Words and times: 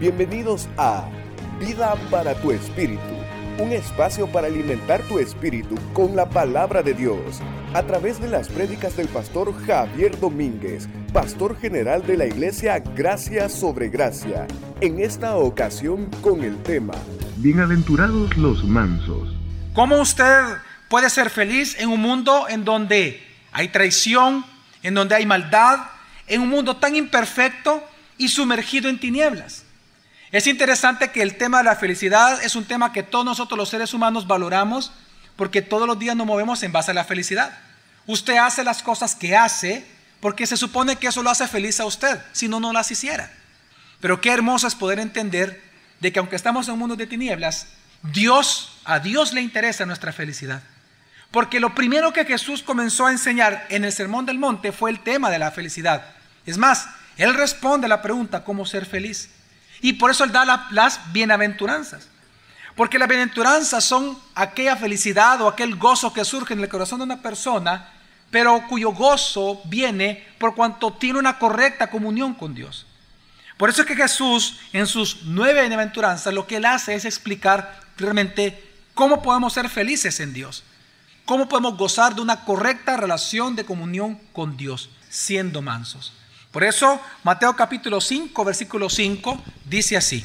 Bienvenidos 0.00 0.68
a 0.76 1.08
Vida 1.58 1.96
para 2.08 2.32
tu 2.40 2.52
Espíritu, 2.52 3.02
un 3.58 3.72
espacio 3.72 4.28
para 4.28 4.46
alimentar 4.46 5.02
tu 5.08 5.18
espíritu 5.18 5.74
con 5.92 6.14
la 6.14 6.30
palabra 6.30 6.84
de 6.84 6.94
Dios, 6.94 7.40
a 7.74 7.82
través 7.82 8.20
de 8.20 8.28
las 8.28 8.46
prédicas 8.46 8.96
del 8.96 9.08
pastor 9.08 9.52
Javier 9.66 10.16
Domínguez, 10.20 10.88
pastor 11.12 11.58
general 11.58 12.06
de 12.06 12.16
la 12.16 12.26
iglesia 12.26 12.78
Gracia 12.78 13.48
sobre 13.48 13.88
Gracia, 13.88 14.46
en 14.80 15.00
esta 15.00 15.36
ocasión 15.36 16.08
con 16.22 16.44
el 16.44 16.56
tema 16.62 16.94
Bienaventurados 17.38 18.36
los 18.36 18.62
mansos. 18.62 19.34
¿Cómo 19.74 20.00
usted 20.00 20.44
puede 20.88 21.10
ser 21.10 21.28
feliz 21.28 21.76
en 21.76 21.88
un 21.88 22.00
mundo 22.00 22.46
en 22.48 22.64
donde 22.64 23.20
hay 23.50 23.66
traición, 23.66 24.44
en 24.84 24.94
donde 24.94 25.16
hay 25.16 25.26
maldad, 25.26 25.80
en 26.28 26.42
un 26.42 26.50
mundo 26.50 26.76
tan 26.76 26.94
imperfecto 26.94 27.82
y 28.16 28.28
sumergido 28.28 28.88
en 28.88 29.00
tinieblas? 29.00 29.64
Es 30.30 30.46
interesante 30.46 31.10
que 31.10 31.22
el 31.22 31.36
tema 31.38 31.58
de 31.58 31.64
la 31.64 31.76
felicidad 31.76 32.42
es 32.44 32.54
un 32.54 32.64
tema 32.64 32.92
que 32.92 33.02
todos 33.02 33.24
nosotros 33.24 33.56
los 33.56 33.70
seres 33.70 33.94
humanos 33.94 34.26
valoramos 34.26 34.92
porque 35.36 35.62
todos 35.62 35.86
los 35.86 35.98
días 35.98 36.16
nos 36.16 36.26
movemos 36.26 36.62
en 36.62 36.72
base 36.72 36.90
a 36.90 36.94
la 36.94 37.04
felicidad. 37.04 37.58
Usted 38.06 38.36
hace 38.36 38.62
las 38.62 38.82
cosas 38.82 39.14
que 39.14 39.36
hace 39.36 39.86
porque 40.20 40.46
se 40.46 40.56
supone 40.56 40.96
que 40.96 41.06
eso 41.06 41.22
lo 41.22 41.30
hace 41.30 41.48
feliz 41.48 41.80
a 41.80 41.86
usted, 41.86 42.20
si 42.32 42.48
no, 42.48 42.60
no 42.60 42.72
las 42.72 42.90
hiciera. 42.90 43.30
Pero 44.00 44.20
qué 44.20 44.30
hermoso 44.30 44.66
es 44.66 44.74
poder 44.74 44.98
entender 44.98 45.62
de 46.00 46.12
que 46.12 46.18
aunque 46.18 46.36
estamos 46.36 46.66
en 46.66 46.74
un 46.74 46.80
mundo 46.80 46.96
de 46.96 47.06
tinieblas, 47.06 47.68
Dios, 48.02 48.78
a 48.84 48.98
Dios 48.98 49.32
le 49.32 49.40
interesa 49.40 49.86
nuestra 49.86 50.12
felicidad. 50.12 50.62
Porque 51.30 51.60
lo 51.60 51.74
primero 51.74 52.12
que 52.12 52.24
Jesús 52.24 52.62
comenzó 52.62 53.06
a 53.06 53.12
enseñar 53.12 53.66
en 53.70 53.84
el 53.84 53.92
Sermón 53.92 54.26
del 54.26 54.38
Monte 54.38 54.72
fue 54.72 54.90
el 54.90 55.00
tema 55.00 55.30
de 55.30 55.38
la 55.38 55.50
felicidad. 55.50 56.14
Es 56.46 56.58
más, 56.58 56.88
Él 57.16 57.34
responde 57.34 57.86
a 57.86 57.88
la 57.88 58.02
pregunta, 58.02 58.44
¿cómo 58.44 58.66
ser 58.66 58.86
feliz? 58.86 59.30
Y 59.80 59.94
por 59.94 60.10
eso 60.10 60.24
Él 60.24 60.32
da 60.32 60.66
las 60.70 61.12
bienaventuranzas. 61.12 62.08
Porque 62.74 62.98
las 62.98 63.08
bienaventuranzas 63.08 63.84
son 63.84 64.16
aquella 64.34 64.76
felicidad 64.76 65.40
o 65.40 65.48
aquel 65.48 65.76
gozo 65.76 66.12
que 66.12 66.24
surge 66.24 66.54
en 66.54 66.60
el 66.60 66.68
corazón 66.68 66.98
de 66.98 67.04
una 67.04 67.22
persona, 67.22 67.88
pero 68.30 68.62
cuyo 68.68 68.92
gozo 68.92 69.60
viene 69.64 70.26
por 70.38 70.54
cuanto 70.54 70.92
tiene 70.92 71.18
una 71.18 71.38
correcta 71.38 71.90
comunión 71.90 72.34
con 72.34 72.54
Dios. 72.54 72.86
Por 73.56 73.68
eso 73.68 73.82
es 73.82 73.88
que 73.88 73.96
Jesús 73.96 74.60
en 74.72 74.86
sus 74.86 75.24
nueve 75.24 75.60
bienaventuranzas 75.60 76.32
lo 76.32 76.46
que 76.46 76.56
Él 76.56 76.64
hace 76.64 76.94
es 76.94 77.04
explicar 77.04 77.80
realmente 77.96 78.64
cómo 78.94 79.22
podemos 79.22 79.52
ser 79.52 79.68
felices 79.68 80.20
en 80.20 80.32
Dios. 80.32 80.62
Cómo 81.24 81.48
podemos 81.48 81.76
gozar 81.76 82.14
de 82.14 82.20
una 82.20 82.44
correcta 82.44 82.96
relación 82.96 83.54
de 83.56 83.66
comunión 83.66 84.18
con 84.32 84.56
Dios, 84.56 84.88
siendo 85.10 85.60
mansos. 85.60 86.12
Por 86.50 86.64
eso 86.64 87.00
Mateo 87.24 87.54
capítulo 87.54 88.00
5, 88.00 88.44
versículo 88.44 88.88
5 88.88 89.42
dice 89.66 89.96
así. 89.96 90.24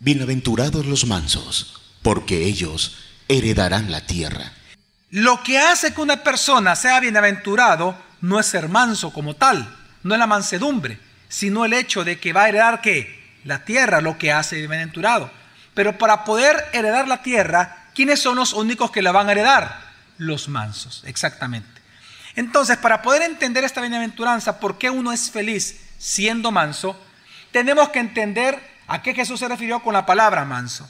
Bienaventurados 0.00 0.86
los 0.86 1.06
mansos, 1.06 1.80
porque 2.02 2.44
ellos 2.44 2.96
heredarán 3.28 3.92
la 3.92 4.00
tierra. 4.06 4.52
Lo 5.10 5.42
que 5.42 5.58
hace 5.58 5.94
que 5.94 6.00
una 6.00 6.22
persona 6.22 6.74
sea 6.74 7.00
bienaventurado 7.00 7.96
no 8.20 8.40
es 8.40 8.46
ser 8.46 8.68
manso 8.68 9.12
como 9.12 9.34
tal, 9.34 9.76
no 10.02 10.14
es 10.14 10.18
la 10.18 10.26
mansedumbre, 10.26 10.98
sino 11.28 11.64
el 11.64 11.74
hecho 11.74 12.02
de 12.02 12.18
que 12.18 12.32
va 12.32 12.44
a 12.44 12.48
heredar 12.48 12.80
qué? 12.80 13.38
La 13.44 13.64
tierra, 13.64 14.00
lo 14.00 14.18
que 14.18 14.32
hace 14.32 14.56
bienaventurado. 14.56 15.30
Pero 15.74 15.96
para 15.96 16.24
poder 16.24 16.56
heredar 16.72 17.06
la 17.06 17.22
tierra, 17.22 17.88
¿quiénes 17.94 18.20
son 18.20 18.36
los 18.36 18.52
únicos 18.52 18.90
que 18.90 19.02
la 19.02 19.12
van 19.12 19.28
a 19.28 19.32
heredar? 19.32 19.90
Los 20.18 20.48
mansos, 20.48 21.02
exactamente. 21.06 21.79
Entonces, 22.36 22.76
para 22.76 23.02
poder 23.02 23.22
entender 23.22 23.64
esta 23.64 23.80
bienaventuranza, 23.80 24.60
por 24.60 24.78
qué 24.78 24.90
uno 24.90 25.12
es 25.12 25.30
feliz 25.30 25.80
siendo 25.98 26.50
manso, 26.50 26.98
tenemos 27.50 27.88
que 27.90 27.98
entender 27.98 28.58
a 28.86 29.02
qué 29.02 29.14
Jesús 29.14 29.40
se 29.40 29.48
refirió 29.48 29.80
con 29.80 29.94
la 29.94 30.06
palabra 30.06 30.44
manso. 30.44 30.88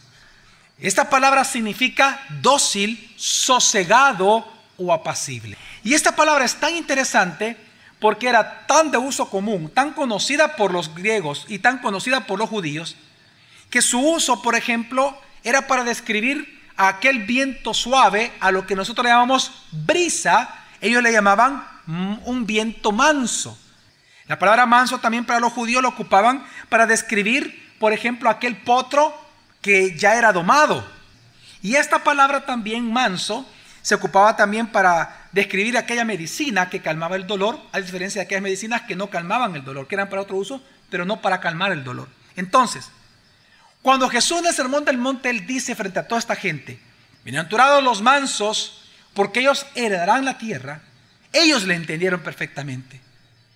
Esta 0.79 1.11
palabra 1.11 1.45
significa 1.45 2.23
dócil, 2.41 3.13
sosegado 3.17 4.47
o 4.79 4.93
apacible. 4.93 5.57
Y 5.85 5.95
esta 5.95 6.17
palabra 6.17 6.45
es 6.45 6.55
tan 6.55 6.75
interesante 6.75 7.57
porque 7.99 8.29
era 8.29 8.67
tan 8.67 8.91
de 8.91 8.97
uso 8.97 9.29
común, 9.29 9.71
tan 9.73 9.93
conocida 9.93 10.57
por 10.57 10.73
los 10.73 10.95
griegos 10.95 11.45
y 11.49 11.59
tan 11.59 11.79
conocida 11.79 12.27
por 12.27 12.39
los 12.39 12.49
judíos, 12.49 12.97
que 13.69 13.83
su 13.83 14.01
uso, 14.01 14.41
por 14.41 14.55
ejemplo, 14.55 15.21
era 15.45 15.67
para 15.67 15.85
describir 15.85 16.61
a 16.77 16.89
aquel 16.89 17.25
viento 17.25 17.75
suave, 17.75 18.33
a 18.41 18.51
lo 18.51 18.67
que 18.67 18.75
nosotros 18.75 19.07
llamamos 19.07 19.53
brisa, 19.71 20.60
ellos 20.81 21.03
le 21.03 21.13
llamaban 21.13 21.67
un 21.87 22.47
viento 22.47 22.93
manso. 22.93 23.59
La 24.27 24.39
palabra 24.39 24.67
manso 24.67 24.99
también 24.99 25.25
para 25.25 25.41
los 25.41 25.53
judíos 25.53 25.83
lo 25.83 25.89
ocupaban 25.89 26.45
para 26.69 26.87
describir, 26.87 27.75
por 27.79 27.93
ejemplo, 27.93 28.31
aquel 28.31 28.57
potro 28.57 29.13
que 29.61 29.97
ya 29.97 30.15
era 30.15 30.33
domado. 30.33 30.87
Y 31.63 31.75
esta 31.75 32.05
palabra 32.05 32.47
también 32.47 32.93
manso 32.93 33.47
se 33.83 33.95
ocupaba 33.95 34.37
también 34.37 34.67
para 34.67 35.29
describir 35.33 35.77
aquella 35.77 36.05
medicina 36.05 36.69
que 36.69 36.81
calmaba 36.81 37.17
el 37.17 37.27
dolor, 37.27 37.59
a 37.73 37.81
diferencia 37.81 38.21
de 38.21 38.27
aquellas 38.27 38.43
medicinas 38.43 38.83
que 38.83 38.97
no 38.97 39.09
calmaban 39.09 39.57
el 39.57 39.65
dolor, 39.65 39.87
que 39.89 39.95
eran 39.95 40.09
para 40.09 40.23
otro 40.23 40.37
uso, 40.37 40.63
pero 40.91 41.05
no 41.05 41.21
para 41.21 41.41
calmar 41.41 41.73
el 41.73 41.83
dolor. 41.83 42.09
Entonces, 42.37 42.91
cuando 43.83 44.09
Jesús 44.09 44.41
en 44.41 44.47
el 44.47 44.55
sermón 44.55 44.85
del 44.85 44.99
monte, 44.99 45.31
él 45.31 45.47
dice 45.47 45.75
frente 45.75 45.99
a 45.99 46.07
toda 46.07 46.19
esta 46.19 46.37
gente, 46.37 46.79
bienaventurados 47.25 47.83
los 47.83 48.03
mansos, 48.03 48.90
porque 49.15 49.41
ellos 49.41 49.67
heredarán 49.75 50.25
la 50.25 50.39
tierra, 50.39 50.83
ellos 51.33 51.65
le 51.65 51.75
entendieron 51.75 52.21
perfectamente. 52.21 53.01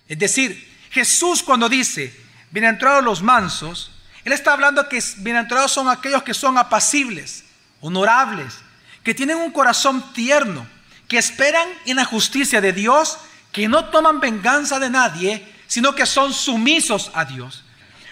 Es 0.07 0.19
decir, 0.19 0.75
Jesús 0.91 1.43
cuando 1.43 1.67
dice, 1.69 2.13
bienaventurados 2.51 3.03
los 3.03 3.21
mansos, 3.21 3.91
Él 4.23 4.33
está 4.33 4.53
hablando 4.53 4.87
que 4.87 5.03
bienaventurados 5.17 5.71
son 5.71 5.89
aquellos 5.89 6.23
que 6.23 6.33
son 6.33 6.57
apacibles, 6.57 7.43
honorables, 7.81 8.55
que 9.03 9.13
tienen 9.13 9.37
un 9.37 9.51
corazón 9.51 10.13
tierno, 10.13 10.65
que 11.07 11.17
esperan 11.17 11.67
en 11.85 11.97
la 11.97 12.05
justicia 12.05 12.61
de 12.61 12.73
Dios, 12.73 13.17
que 13.51 13.67
no 13.67 13.85
toman 13.85 14.19
venganza 14.19 14.79
de 14.79 14.89
nadie, 14.89 15.45
sino 15.67 15.95
que 15.95 16.05
son 16.05 16.33
sumisos 16.33 17.11
a 17.13 17.25
Dios. 17.25 17.63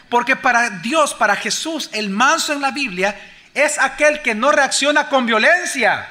Porque 0.09 0.35
para 0.35 0.69
Dios, 0.69 1.13
para 1.13 1.35
Jesús, 1.35 1.89
el 1.93 2.09
manso 2.09 2.53
en 2.53 2.61
la 2.61 2.71
Biblia 2.71 3.19
es 3.53 3.79
aquel 3.79 4.21
que 4.21 4.35
no 4.35 4.51
reacciona 4.51 5.09
con 5.09 5.25
violencia, 5.25 6.07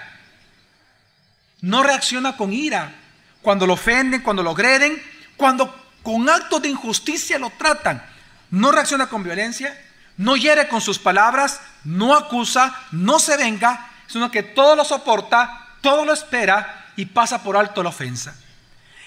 no 1.62 1.83
reacciona 1.83 2.37
con 2.37 2.53
ira 2.53 2.93
cuando 3.41 3.67
lo 3.67 3.75
ofenden, 3.75 4.21
cuando 4.21 4.43
lo 4.43 4.50
agreden, 4.50 5.03
cuando 5.37 5.75
con 6.03 6.28
actos 6.28 6.61
de 6.61 6.69
injusticia 6.69 7.39
lo 7.39 7.50
tratan. 7.50 8.05
No 8.50 8.71
reacciona 8.71 9.09
con 9.09 9.23
violencia, 9.23 9.81
no 10.19 10.37
hiere 10.37 10.69
con 10.69 10.81
sus 10.81 10.99
palabras, 10.99 11.61
no 11.84 12.15
acusa, 12.15 12.78
no 12.91 13.19
se 13.19 13.37
venga, 13.37 13.91
sino 14.06 14.31
que 14.31 14.43
todo 14.43 14.77
lo 14.77 14.84
soporta, 14.84 15.69
todo 15.81 16.05
lo 16.05 16.12
espera 16.12 16.91
y 16.97 17.06
pasa 17.06 17.43
por 17.43 17.56
alto 17.56 17.83
la 17.83 17.89
ofensa. 17.89 18.37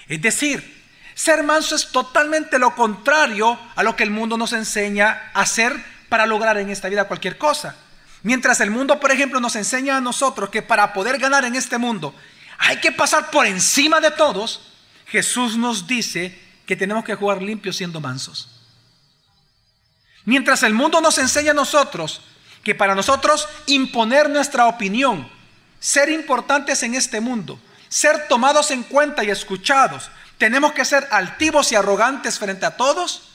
Es 0.08 0.20
decir, 0.20 0.84
ser 1.14 1.42
manso 1.42 1.76
es 1.76 1.92
totalmente 1.92 2.58
lo 2.58 2.74
contrario 2.74 3.58
a 3.76 3.82
lo 3.82 3.96
que 3.96 4.02
el 4.02 4.10
mundo 4.10 4.36
nos 4.36 4.52
enseña 4.52 5.30
a 5.34 5.42
hacer 5.42 5.76
para 6.08 6.26
lograr 6.26 6.58
en 6.58 6.70
esta 6.70 6.88
vida 6.88 7.04
cualquier 7.04 7.38
cosa. 7.38 7.76
Mientras 8.22 8.60
el 8.60 8.70
mundo, 8.70 8.98
por 8.98 9.12
ejemplo, 9.12 9.40
nos 9.40 9.56
enseña 9.56 9.96
a 9.96 10.00
nosotros 10.00 10.50
que 10.50 10.62
para 10.62 10.92
poder 10.92 11.18
ganar 11.18 11.44
en 11.44 11.54
este 11.54 11.78
mundo 11.78 12.14
hay 12.58 12.78
que 12.78 12.92
pasar 12.92 13.30
por 13.30 13.46
encima 13.46 14.00
de 14.00 14.10
todos, 14.10 14.60
Jesús 15.06 15.56
nos 15.56 15.86
dice 15.86 16.38
que 16.66 16.76
tenemos 16.76 17.04
que 17.04 17.14
jugar 17.14 17.42
limpio 17.42 17.72
siendo 17.72 18.00
mansos. 18.00 18.48
Mientras 20.24 20.62
el 20.62 20.74
mundo 20.74 21.00
nos 21.00 21.18
enseña 21.18 21.52
a 21.52 21.54
nosotros 21.54 22.22
que 22.64 22.74
para 22.74 22.96
nosotros 22.96 23.48
imponer 23.66 24.28
nuestra 24.28 24.66
opinión, 24.66 25.28
ser 25.78 26.08
importantes 26.08 26.82
en 26.82 26.94
este 26.94 27.20
mundo, 27.20 27.60
ser 27.88 28.26
tomados 28.26 28.72
en 28.72 28.82
cuenta 28.82 29.22
y 29.22 29.30
escuchados, 29.30 30.10
tenemos 30.38 30.72
que 30.72 30.84
ser 30.84 31.06
altivos 31.12 31.70
y 31.70 31.76
arrogantes 31.76 32.38
frente 32.38 32.66
a 32.66 32.76
todos, 32.76 33.28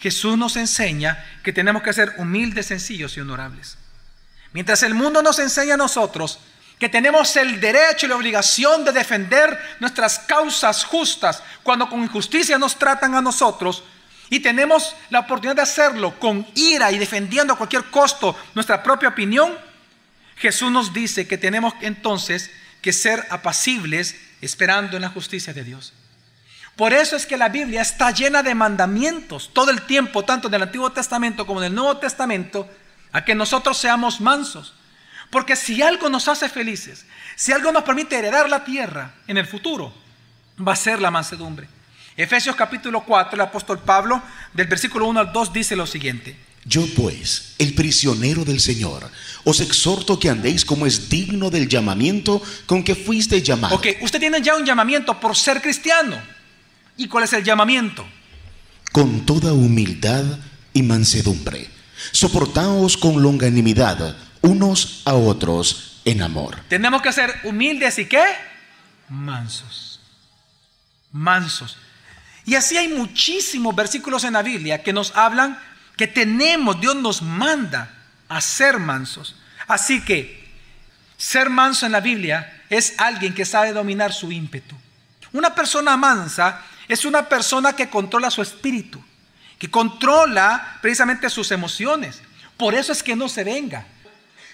Jesús 0.00 0.38
nos 0.38 0.56
enseña 0.56 1.22
que 1.42 1.52
tenemos 1.52 1.82
que 1.82 1.92
ser 1.92 2.14
humildes, 2.18 2.66
sencillos 2.66 3.16
y 3.16 3.20
honorables. 3.20 3.76
Mientras 4.52 4.82
el 4.82 4.94
mundo 4.94 5.22
nos 5.22 5.38
enseña 5.38 5.74
a 5.74 5.78
nosotros 5.78 6.38
que 6.78 6.88
tenemos 6.88 7.34
el 7.36 7.60
derecho 7.60 8.06
y 8.06 8.08
la 8.08 8.16
obligación 8.16 8.84
de 8.84 8.92
defender 8.92 9.58
nuestras 9.80 10.20
causas 10.20 10.84
justas 10.84 11.42
cuando 11.62 11.88
con 11.88 12.02
injusticia 12.02 12.58
nos 12.58 12.78
tratan 12.78 13.14
a 13.14 13.22
nosotros 13.22 13.82
y 14.30 14.40
tenemos 14.40 14.94
la 15.10 15.20
oportunidad 15.20 15.56
de 15.56 15.62
hacerlo 15.62 16.18
con 16.20 16.46
ira 16.54 16.92
y 16.92 16.98
defendiendo 16.98 17.54
a 17.54 17.56
cualquier 17.56 17.84
costo 17.84 18.36
nuestra 18.54 18.82
propia 18.82 19.08
opinión, 19.08 19.56
Jesús 20.36 20.70
nos 20.70 20.92
dice 20.92 21.26
que 21.26 21.38
tenemos 21.38 21.74
entonces 21.80 22.50
que 22.80 22.92
ser 22.92 23.26
apacibles 23.30 24.16
esperando 24.40 24.96
en 24.96 25.02
la 25.02 25.08
justicia 25.08 25.52
de 25.52 25.64
Dios. 25.64 25.94
Por 26.76 26.92
eso 26.92 27.16
es 27.16 27.26
que 27.26 27.36
la 27.36 27.48
Biblia 27.48 27.82
está 27.82 28.12
llena 28.12 28.44
de 28.44 28.54
mandamientos 28.54 29.50
todo 29.52 29.72
el 29.72 29.82
tiempo, 29.82 30.24
tanto 30.24 30.46
en 30.46 30.54
el 30.54 30.62
Antiguo 30.62 30.92
Testamento 30.92 31.44
como 31.44 31.60
en 31.60 31.66
el 31.66 31.74
Nuevo 31.74 31.96
Testamento, 31.96 32.68
a 33.10 33.24
que 33.24 33.34
nosotros 33.34 33.78
seamos 33.78 34.20
mansos 34.20 34.74
porque 35.30 35.56
si 35.56 35.82
algo 35.82 36.08
nos 36.08 36.28
hace 36.28 36.48
felices, 36.48 37.04
si 37.36 37.52
algo 37.52 37.72
nos 37.72 37.84
permite 37.84 38.16
heredar 38.16 38.48
la 38.48 38.64
tierra 38.64 39.14
en 39.26 39.36
el 39.36 39.46
futuro, 39.46 39.92
va 40.66 40.72
a 40.72 40.76
ser 40.76 41.00
la 41.00 41.10
mansedumbre. 41.10 41.68
Efesios 42.16 42.56
capítulo 42.56 43.04
4, 43.04 43.34
el 43.34 43.40
apóstol 43.42 43.78
Pablo, 43.78 44.22
del 44.52 44.66
versículo 44.66 45.06
1 45.06 45.20
al 45.20 45.32
2, 45.32 45.52
dice 45.52 45.76
lo 45.76 45.86
siguiente. 45.86 46.36
Yo 46.64 46.84
pues, 46.96 47.54
el 47.58 47.74
prisionero 47.74 48.44
del 48.44 48.60
Señor, 48.60 49.08
os 49.44 49.60
exhorto 49.60 50.18
que 50.18 50.28
andéis 50.28 50.64
como 50.64 50.86
es 50.86 51.08
digno 51.08 51.48
del 51.48 51.68
llamamiento 51.68 52.42
con 52.66 52.82
que 52.82 52.94
fuiste 52.94 53.40
llamado. 53.40 53.76
Ok, 53.76 53.86
usted 54.02 54.18
tiene 54.18 54.42
ya 54.42 54.56
un 54.56 54.66
llamamiento 54.66 55.18
por 55.20 55.36
ser 55.36 55.62
cristiano. 55.62 56.20
¿Y 56.96 57.06
cuál 57.06 57.24
es 57.24 57.32
el 57.32 57.44
llamamiento? 57.44 58.04
Con 58.92 59.24
toda 59.24 59.52
humildad 59.52 60.24
y 60.74 60.82
mansedumbre. 60.82 61.68
Soportaos 62.10 62.96
con 62.96 63.22
longanimidad 63.22 64.16
unos 64.42 65.02
a 65.04 65.14
otros 65.14 66.00
en 66.04 66.22
amor. 66.22 66.60
Tenemos 66.68 67.02
que 67.02 67.12
ser 67.12 67.34
humildes 67.44 67.98
y 67.98 68.06
qué? 68.06 68.24
Mansos. 69.08 70.00
Mansos. 71.12 71.76
Y 72.44 72.54
así 72.54 72.76
hay 72.76 72.88
muchísimos 72.88 73.74
versículos 73.74 74.24
en 74.24 74.32
la 74.32 74.42
Biblia 74.42 74.82
que 74.82 74.92
nos 74.92 75.14
hablan 75.16 75.58
que 75.96 76.06
tenemos, 76.06 76.80
Dios 76.80 76.96
nos 76.96 77.20
manda 77.22 77.90
a 78.28 78.40
ser 78.40 78.78
mansos. 78.78 79.34
Así 79.66 80.02
que 80.02 80.48
ser 81.16 81.50
manso 81.50 81.86
en 81.86 81.92
la 81.92 82.00
Biblia 82.00 82.62
es 82.70 82.94
alguien 82.98 83.34
que 83.34 83.44
sabe 83.44 83.72
dominar 83.72 84.12
su 84.12 84.30
ímpetu. 84.30 84.76
Una 85.32 85.54
persona 85.54 85.96
mansa 85.96 86.62
es 86.86 87.04
una 87.04 87.28
persona 87.28 87.74
que 87.74 87.90
controla 87.90 88.30
su 88.30 88.40
espíritu, 88.40 89.02
que 89.58 89.70
controla 89.70 90.78
precisamente 90.80 91.28
sus 91.28 91.50
emociones. 91.50 92.22
Por 92.56 92.74
eso 92.74 92.92
es 92.92 93.02
que 93.02 93.16
no 93.16 93.28
se 93.28 93.44
venga. 93.44 93.84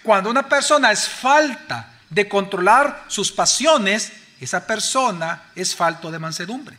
Cuando 0.05 0.29
una 0.29 0.47
persona 0.47 0.93
es 0.93 1.09
falta 1.09 1.95
de 2.11 2.29
controlar 2.29 3.07
sus 3.09 3.33
pasiones, 3.33 4.13
esa 4.39 4.67
persona 4.67 5.45
es 5.57 5.75
falto 5.75 6.11
de 6.11 6.19
mansedumbre. 6.19 6.77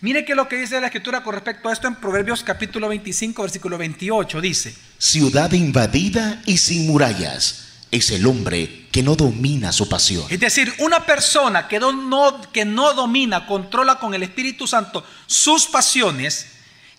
Mire 0.00 0.24
que 0.24 0.36
lo 0.36 0.48
que 0.48 0.58
dice 0.58 0.80
la 0.80 0.86
escritura 0.86 1.24
con 1.24 1.34
respecto 1.34 1.68
a 1.68 1.72
esto 1.72 1.88
en 1.88 1.96
Proverbios 1.96 2.44
capítulo 2.44 2.88
25, 2.88 3.42
versículo 3.42 3.76
28, 3.76 4.40
dice, 4.40 4.72
Ciudad 4.98 5.50
invadida 5.50 6.42
y 6.46 6.58
sin 6.58 6.86
murallas 6.86 7.64
es 7.90 8.12
el 8.12 8.24
hombre 8.24 8.86
que 8.92 9.02
no 9.02 9.16
domina 9.16 9.72
su 9.72 9.88
pasión. 9.88 10.24
Es 10.30 10.38
decir, 10.38 10.72
una 10.78 11.04
persona 11.04 11.66
que 11.66 11.80
no, 11.80 12.40
que 12.52 12.64
no 12.64 12.94
domina, 12.94 13.48
controla 13.48 13.98
con 13.98 14.14
el 14.14 14.22
Espíritu 14.22 14.68
Santo 14.68 15.04
sus 15.26 15.66
pasiones, 15.66 16.46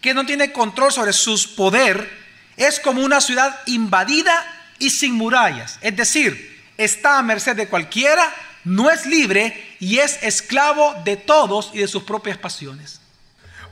que 0.02 0.14
no 0.14 0.26
tiene 0.26 0.52
control 0.52 0.92
sobre 0.92 1.14
su 1.14 1.56
poder, 1.56 2.12
es 2.58 2.82
como 2.82 3.06
una 3.06 3.22
ciudad 3.22 3.58
invadida 3.68 4.52
y 4.80 4.90
sin 4.90 5.14
murallas. 5.14 5.80
Es 5.82 5.96
decir, 5.96 6.64
está 6.78 7.18
a 7.18 7.24
merced 7.24 7.56
de 7.56 7.68
cualquiera 7.68 8.34
no 8.66 8.90
es 8.90 9.06
libre 9.06 9.78
y 9.80 10.00
es 10.00 10.18
esclavo 10.24 10.96
de 11.06 11.16
todos 11.16 11.70
y 11.74 11.78
de 11.78 11.88
sus 11.88 12.04
propias 12.04 12.38
pasiones. 12.38 13.00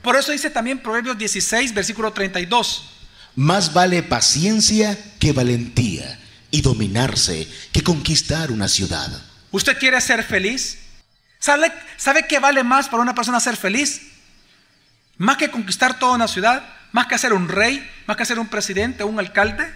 Por 0.00 0.16
eso 0.16 0.32
dice 0.32 0.50
también 0.50 0.78
Proverbios 0.78 1.18
16, 1.18 1.74
versículo 1.74 2.12
32. 2.12 2.90
Más 3.34 3.72
vale 3.72 4.02
paciencia 4.02 4.96
que 5.18 5.32
valentía 5.32 6.18
y 6.50 6.62
dominarse 6.62 7.48
que 7.72 7.82
conquistar 7.82 8.52
una 8.52 8.68
ciudad. 8.68 9.10
¿Usted 9.50 9.76
quiere 9.78 10.00
ser 10.00 10.22
feliz? 10.22 10.78
¿Sabe, 11.40 11.72
¿Sabe 11.96 12.26
qué 12.28 12.38
vale 12.38 12.62
más 12.62 12.88
para 12.88 13.02
una 13.02 13.14
persona 13.14 13.40
ser 13.40 13.56
feliz? 13.56 14.12
Más 15.18 15.36
que 15.36 15.50
conquistar 15.50 15.98
toda 15.98 16.14
una 16.14 16.28
ciudad, 16.28 16.64
más 16.92 17.08
que 17.08 17.18
ser 17.18 17.32
un 17.32 17.48
rey, 17.48 17.84
más 18.06 18.16
que 18.16 18.24
ser 18.24 18.38
un 18.38 18.46
presidente 18.46 19.02
o 19.02 19.08
un 19.08 19.18
alcalde, 19.18 19.72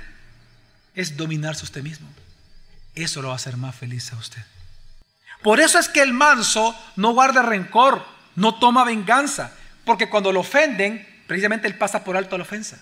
es 0.98 1.16
dominarse 1.16 1.64
usted 1.64 1.80
mismo. 1.80 2.08
Eso 2.96 3.22
lo 3.22 3.28
va 3.28 3.34
a 3.34 3.36
hacer 3.36 3.56
más 3.56 3.76
feliz 3.76 4.12
a 4.12 4.16
usted. 4.16 4.42
Por 5.44 5.60
eso 5.60 5.78
es 5.78 5.88
que 5.88 6.02
el 6.02 6.12
manso 6.12 6.76
no 6.96 7.12
guarda 7.12 7.42
rencor, 7.42 8.04
no 8.34 8.56
toma 8.56 8.84
venganza, 8.84 9.52
porque 9.84 10.10
cuando 10.10 10.32
lo 10.32 10.40
ofenden, 10.40 11.06
precisamente 11.28 11.68
él 11.68 11.78
pasa 11.78 12.02
por 12.02 12.16
alto 12.16 12.36
la 12.36 12.42
ofensa. 12.42 12.80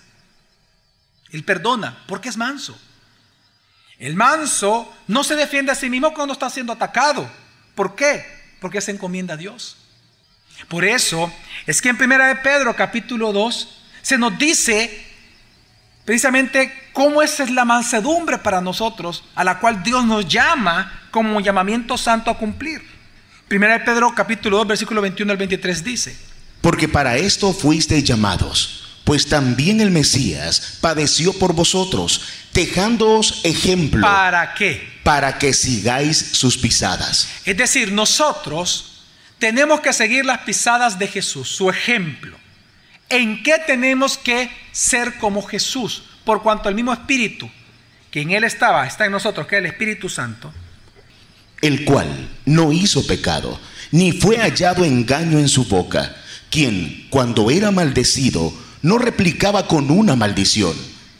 Él 1.29 1.43
perdona, 1.43 2.03
porque 2.07 2.29
es 2.29 2.37
manso. 2.37 2.79
El 3.99 4.15
manso 4.15 4.91
no 5.05 5.23
se 5.23 5.35
defiende 5.35 5.71
a 5.71 5.75
sí 5.75 5.87
mismo 5.87 6.15
cuando 6.15 6.33
está 6.33 6.49
siendo 6.49 6.73
atacado. 6.73 7.29
¿Por 7.75 7.95
qué? 7.95 8.25
Porque 8.59 8.81
se 8.81 8.89
encomienda 8.89 9.35
a 9.35 9.37
Dios. 9.37 9.77
Por 10.69 10.85
eso 10.85 11.31
es 11.67 11.83
que 11.83 11.89
en 11.89 11.97
Primera 11.99 12.29
de 12.29 12.37
Pedro 12.37 12.75
capítulo 12.75 13.31
2 13.31 13.83
se 14.01 14.17
nos 14.17 14.35
dice 14.39 15.06
precisamente 16.07 16.71
cómo 16.93 17.21
esa 17.21 17.43
es 17.43 17.51
la 17.51 17.65
mansedumbre 17.65 18.37
para 18.37 18.61
nosotros, 18.61 19.25
a 19.35 19.43
la 19.43 19.59
cual 19.59 19.83
Dios 19.83 20.05
nos 20.05 20.25
llama 20.25 21.01
como 21.11 21.41
llamamiento 21.41 21.97
santo 21.97 22.31
a 22.31 22.37
cumplir. 22.37 22.81
Primera 23.49 23.73
de 23.73 23.81
Pedro 23.81 24.13
capítulo 24.15 24.59
2 24.59 24.67
versículo 24.67 25.01
21 25.01 25.29
al 25.29 25.37
23 25.37 25.83
dice, 25.83 26.17
Porque 26.61 26.87
para 26.87 27.17
esto 27.17 27.51
fuisteis 27.51 28.05
llamados, 28.05 29.01
pues 29.03 29.27
también 29.27 29.81
el 29.81 29.91
Mesías 29.91 30.77
padeció 30.79 31.33
por 31.33 31.51
vosotros, 31.51 32.21
dejándoos 32.53 33.41
ejemplo. 33.43 33.99
¿Para 33.99 34.53
qué? 34.53 34.87
Para 35.03 35.37
que 35.37 35.53
sigáis 35.53 36.17
sus 36.17 36.57
pisadas. 36.57 37.27
Es 37.43 37.57
decir, 37.57 37.91
nosotros 37.91 39.03
tenemos 39.39 39.81
que 39.81 39.91
seguir 39.91 40.23
las 40.23 40.39
pisadas 40.39 40.97
de 40.97 41.07
Jesús, 41.09 41.49
su 41.49 41.69
ejemplo. 41.69 42.37
¿En 43.09 43.43
qué 43.43 43.55
tenemos 43.65 44.17
que 44.17 44.49
ser 44.71 45.17
como 45.17 45.41
Jesús? 45.41 46.03
Por 46.25 46.43
cuanto 46.43 46.67
el 46.67 46.75
mismo 46.75 46.91
Espíritu 46.91 47.49
que 48.11 48.21
en 48.21 48.31
Él 48.31 48.43
estaba, 48.43 48.87
está 48.87 49.05
en 49.05 49.11
nosotros, 49.11 49.47
que 49.47 49.55
es 49.55 49.59
el 49.59 49.65
Espíritu 49.65 50.09
Santo. 50.09 50.53
El 51.61 51.85
cual 51.85 52.29
no 52.45 52.71
hizo 52.71 53.05
pecado, 53.05 53.59
ni 53.91 54.11
fue 54.11 54.37
hallado 54.37 54.85
engaño 54.85 55.39
en 55.39 55.49
su 55.49 55.65
boca, 55.65 56.15
quien, 56.49 57.07
cuando 57.09 57.49
era 57.49 57.71
maldecido, 57.71 58.53
no 58.81 58.97
replicaba 58.97 59.67
con 59.67 59.89
una 59.91 60.15
maldición, 60.15 60.75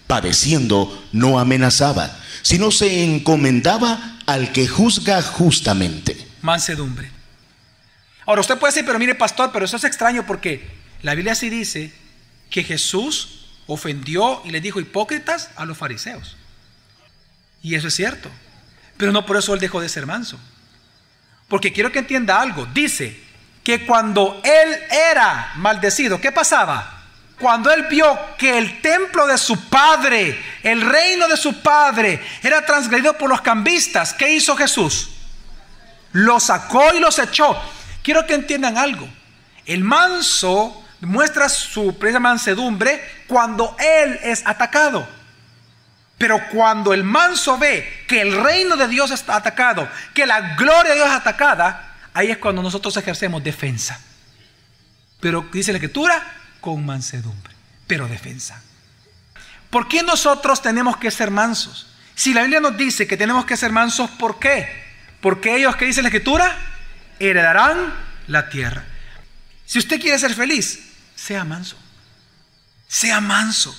padeciendo, 0.05 1.05
no 1.11 1.39
amenazaba, 1.39 2.17
sino 2.43 2.71
se 2.71 3.03
encomendaba 3.03 4.19
al 4.25 4.51
que 4.51 4.67
juzga 4.67 5.21
justamente. 5.21 6.17
Mansedumbre. 6.41 7.11
Ahora 8.25 8.41
usted 8.41 8.57
puede 8.57 8.73
decir, 8.73 8.85
pero 8.85 8.99
mire 8.99 9.15
pastor, 9.15 9.51
pero 9.51 9.65
eso 9.65 9.77
es 9.77 9.83
extraño 9.83 10.25
porque 10.25 10.67
la 11.01 11.15
Biblia 11.15 11.35
sí 11.35 11.49
dice 11.49 11.93
que 12.49 12.63
Jesús 12.63 13.47
ofendió 13.67 14.41
y 14.45 14.51
le 14.51 14.61
dijo 14.61 14.79
hipócritas 14.79 15.49
a 15.55 15.65
los 15.65 15.77
fariseos. 15.77 16.37
Y 17.61 17.75
eso 17.75 17.87
es 17.87 17.95
cierto. 17.95 18.31
Pero 18.97 19.11
no 19.11 19.25
por 19.25 19.37
eso 19.37 19.53
él 19.53 19.59
dejó 19.59 19.81
de 19.81 19.89
ser 19.89 20.05
manso. 20.05 20.39
Porque 21.47 21.71
quiero 21.71 21.91
que 21.91 21.99
entienda 21.99 22.41
algo. 22.41 22.65
Dice 22.73 23.21
que 23.63 23.85
cuando 23.85 24.41
él 24.43 24.79
era 25.11 25.53
maldecido, 25.55 26.19
¿qué 26.19 26.31
pasaba? 26.31 27.03
Cuando 27.39 27.71
él 27.71 27.85
vio 27.89 28.17
que 28.37 28.57
el 28.57 28.81
templo 28.81 29.27
de 29.27 29.37
su 29.37 29.69
padre, 29.69 30.41
el 30.63 30.81
reino 30.81 31.27
de 31.27 31.37
su 31.37 31.61
padre, 31.61 32.19
era 32.41 32.65
transgredido 32.65 33.17
por 33.17 33.29
los 33.29 33.41
cambistas, 33.41 34.13
¿qué 34.13 34.33
hizo 34.33 34.55
Jesús? 34.55 35.09
Lo 36.13 36.39
sacó 36.39 36.95
y 36.95 36.99
los 36.99 37.19
echó. 37.19 37.55
Quiero 38.01 38.25
que 38.25 38.33
entiendan 38.33 38.77
algo. 38.77 39.07
El 39.65 39.83
manso 39.83 40.83
muestra 41.01 41.49
su 41.49 41.97
presa 41.97 42.19
mansedumbre 42.19 43.01
cuando 43.27 43.75
él 43.79 44.19
es 44.23 44.45
atacado. 44.45 45.07
Pero 46.17 46.39
cuando 46.51 46.93
el 46.93 47.03
manso 47.03 47.57
ve 47.57 48.05
que 48.07 48.21
el 48.21 48.43
reino 48.43 48.75
de 48.75 48.87
Dios 48.87 49.11
está 49.11 49.35
atacado, 49.35 49.87
que 50.13 50.25
la 50.25 50.55
gloria 50.55 50.91
de 50.91 50.95
Dios 50.95 51.09
es 51.09 51.15
atacada, 51.15 51.95
ahí 52.13 52.31
es 52.31 52.37
cuando 52.37 52.63
nosotros 52.63 52.97
ejercemos 52.97 53.43
defensa. 53.43 53.99
Pero 55.19 55.47
dice 55.51 55.71
la 55.71 55.77
escritura, 55.77 56.33
con 56.59 56.85
mansedumbre, 56.85 57.53
pero 57.85 58.07
defensa. 58.07 58.61
¿Por 59.69 59.87
qué 59.87 60.01
nosotros 60.01 60.61
tenemos 60.61 60.97
que 60.97 61.11
ser 61.11 61.29
mansos? 61.29 61.87
Si 62.15 62.33
la 62.33 62.41
Biblia 62.41 62.59
nos 62.59 62.75
dice 62.77 63.05
que 63.05 63.17
tenemos 63.17 63.45
que 63.45 63.57
ser 63.57 63.71
mansos, 63.71 64.09
¿por 64.11 64.39
qué? 64.39 64.85
Porque 65.21 65.55
ellos 65.55 65.75
que 65.75 65.85
dice 65.85 66.01
la 66.01 66.07
escritura, 66.07 66.57
heredarán 67.19 67.93
la 68.27 68.49
tierra. 68.49 68.85
Si 69.65 69.77
usted 69.77 69.99
quiere 69.99 70.17
ser 70.17 70.33
feliz, 70.33 70.86
sea 71.17 71.43
manso. 71.43 71.75
Sea 72.87 73.19
manso. 73.19 73.75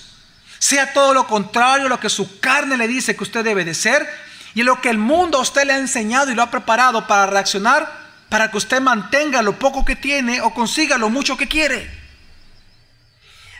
Sea 0.58 0.92
todo 0.92 1.14
lo 1.14 1.26
contrario 1.26 1.86
a 1.86 1.88
lo 1.88 2.00
que 2.00 2.10
su 2.10 2.40
carne 2.40 2.76
le 2.76 2.88
dice 2.88 3.16
que 3.16 3.22
usted 3.22 3.44
debe 3.44 3.64
de 3.64 3.74
ser 3.74 4.06
y 4.54 4.64
lo 4.64 4.82
que 4.82 4.90
el 4.90 4.98
mundo 4.98 5.38
a 5.38 5.42
usted 5.42 5.64
le 5.64 5.72
ha 5.72 5.78
enseñado 5.78 6.30
y 6.30 6.34
lo 6.34 6.42
ha 6.42 6.50
preparado 6.50 7.06
para 7.06 7.26
reaccionar 7.26 8.08
para 8.28 8.50
que 8.50 8.58
usted 8.58 8.80
mantenga 8.80 9.40
lo 9.40 9.58
poco 9.58 9.84
que 9.84 9.96
tiene 9.96 10.42
o 10.42 10.52
consiga 10.52 10.98
lo 10.98 11.08
mucho 11.08 11.36
que 11.36 11.48
quiere. 11.48 11.88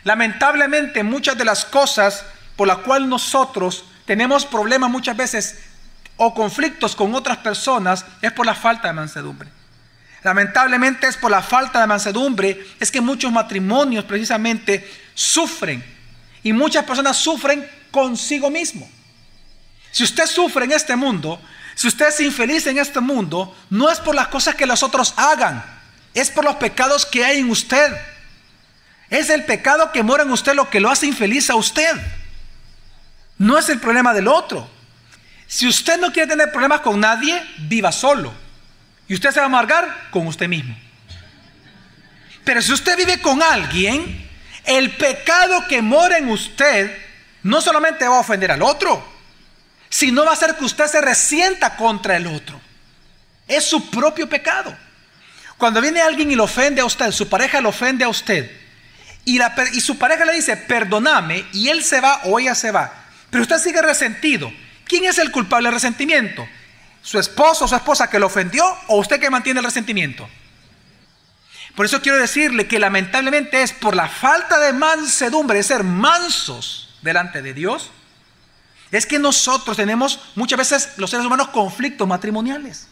Lamentablemente 0.03 1.03
muchas 1.03 1.37
de 1.37 1.45
las 1.45 1.65
cosas 1.65 2.25
por 2.55 2.67
las 2.67 2.79
cuales 2.79 3.07
nosotros 3.07 3.85
tenemos 4.05 4.45
problemas 4.45 4.89
muchas 4.89 5.15
veces 5.15 5.59
o 6.17 6.33
conflictos 6.33 6.95
con 6.95 7.15
otras 7.15 7.37
personas 7.37 8.05
es 8.21 8.31
por 8.33 8.45
la 8.45 8.55
falta 8.55 8.89
de 8.89 8.93
mansedumbre. 8.93 9.58
Lamentablemente 10.23 11.07
es 11.07 11.15
por 11.15 11.31
la 11.31 11.41
falta 11.41 11.79
de 11.79 11.87
mansedumbre, 11.87 12.65
es 12.79 12.91
que 12.91 13.01
muchos 13.01 13.31
matrimonios 13.31 14.05
precisamente 14.05 14.89
sufren 15.13 15.83
y 16.43 16.53
muchas 16.53 16.85
personas 16.85 17.17
sufren 17.17 17.67
consigo 17.91 18.49
mismo. 18.49 18.89
Si 19.91 20.03
usted 20.03 20.25
sufre 20.25 20.65
en 20.65 20.73
este 20.73 20.95
mundo, 20.95 21.41
si 21.75 21.87
usted 21.87 22.09
es 22.09 22.19
infeliz 22.19 22.67
en 22.67 22.77
este 22.77 22.99
mundo, 22.99 23.55
no 23.69 23.89
es 23.89 23.99
por 23.99 24.13
las 24.13 24.27
cosas 24.27 24.55
que 24.55 24.65
los 24.65 24.83
otros 24.83 25.13
hagan, 25.15 25.63
es 26.13 26.29
por 26.29 26.43
los 26.43 26.55
pecados 26.55 27.05
que 27.05 27.23
hay 27.23 27.39
en 27.39 27.49
usted. 27.49 27.95
Es 29.09 29.29
el 29.29 29.45
pecado 29.45 29.91
que 29.91 30.03
mora 30.03 30.23
en 30.23 30.31
usted 30.31 30.53
lo 30.53 30.69
que 30.69 30.79
lo 30.79 30.89
hace 30.89 31.07
infeliz 31.07 31.49
a 31.49 31.55
usted. 31.55 31.91
No 33.37 33.57
es 33.57 33.69
el 33.69 33.79
problema 33.79 34.13
del 34.13 34.27
otro. 34.27 34.69
Si 35.47 35.67
usted 35.67 35.99
no 35.99 36.11
quiere 36.11 36.29
tener 36.29 36.51
problemas 36.51 36.81
con 36.81 36.99
nadie, 36.99 37.41
viva 37.59 37.91
solo. 37.91 38.33
Y 39.09 39.15
usted 39.15 39.31
se 39.31 39.39
va 39.39 39.43
a 39.43 39.47
amargar 39.47 40.07
con 40.11 40.25
usted 40.27 40.47
mismo. 40.47 40.73
Pero 42.45 42.61
si 42.61 42.71
usted 42.71 42.95
vive 42.95 43.19
con 43.19 43.43
alguien, 43.43 44.29
el 44.63 44.95
pecado 44.95 45.67
que 45.67 45.81
mora 45.81 46.17
en 46.17 46.29
usted 46.29 46.97
no 47.43 47.59
solamente 47.59 48.07
va 48.07 48.15
a 48.15 48.21
ofender 48.21 48.51
al 48.51 48.61
otro, 48.61 49.03
sino 49.89 50.23
va 50.23 50.31
a 50.31 50.33
hacer 50.33 50.55
que 50.55 50.63
usted 50.63 50.87
se 50.87 51.01
resienta 51.01 51.75
contra 51.75 52.15
el 52.15 52.27
otro. 52.27 52.61
Es 53.47 53.65
su 53.65 53.89
propio 53.89 54.29
pecado. 54.29 54.75
Cuando 55.57 55.81
viene 55.81 55.99
alguien 55.99 56.31
y 56.31 56.35
lo 56.35 56.45
ofende 56.45 56.79
a 56.79 56.85
usted, 56.85 57.11
su 57.11 57.27
pareja 57.27 57.59
lo 57.59 57.69
ofende 57.69 58.05
a 58.05 58.09
usted, 58.09 58.49
y, 59.25 59.39
su 59.81 59.97
pareja 59.97 60.25
le 60.25 60.33
dice, 60.33 60.57
perdóname, 60.57 61.45
y 61.53 61.69
él 61.69 61.83
se 61.83 62.01
va 62.01 62.21
o 62.23 62.39
ella 62.39 62.55
se 62.55 62.71
va, 62.71 62.91
pero 63.29 63.43
usted 63.43 63.59
sigue 63.59 63.81
resentido, 63.81 64.51
¿quién 64.85 65.05
es 65.05 65.17
el 65.19 65.31
culpable 65.31 65.67
del 65.67 65.75
resentimiento? 65.75 66.47
¿Su 67.01 67.19
esposo 67.19 67.65
o 67.65 67.67
su 67.67 67.75
esposa 67.75 68.09
que 68.09 68.19
lo 68.19 68.27
ofendió 68.27 68.65
o 68.87 68.97
usted 68.97 69.19
que 69.19 69.29
mantiene 69.29 69.59
el 69.59 69.65
resentimiento? 69.65 70.27
Por 71.75 71.85
eso 71.85 72.01
quiero 72.01 72.17
decirle 72.17 72.67
que 72.67 72.79
lamentablemente 72.79 73.61
es 73.61 73.71
por 73.71 73.95
la 73.95 74.07
falta 74.07 74.59
de 74.59 74.73
mansedumbre, 74.73 75.57
de 75.57 75.63
ser 75.63 75.83
mansos 75.83 76.95
delante 77.01 77.41
de 77.41 77.53
Dios, 77.53 77.91
es 78.91 79.05
que 79.05 79.19
nosotros 79.19 79.77
tenemos 79.77 80.19
muchas 80.35 80.57
veces 80.57 80.89
los 80.97 81.09
seres 81.09 81.25
humanos 81.25 81.49
conflictos 81.49 82.07
matrimoniales. 82.07 82.87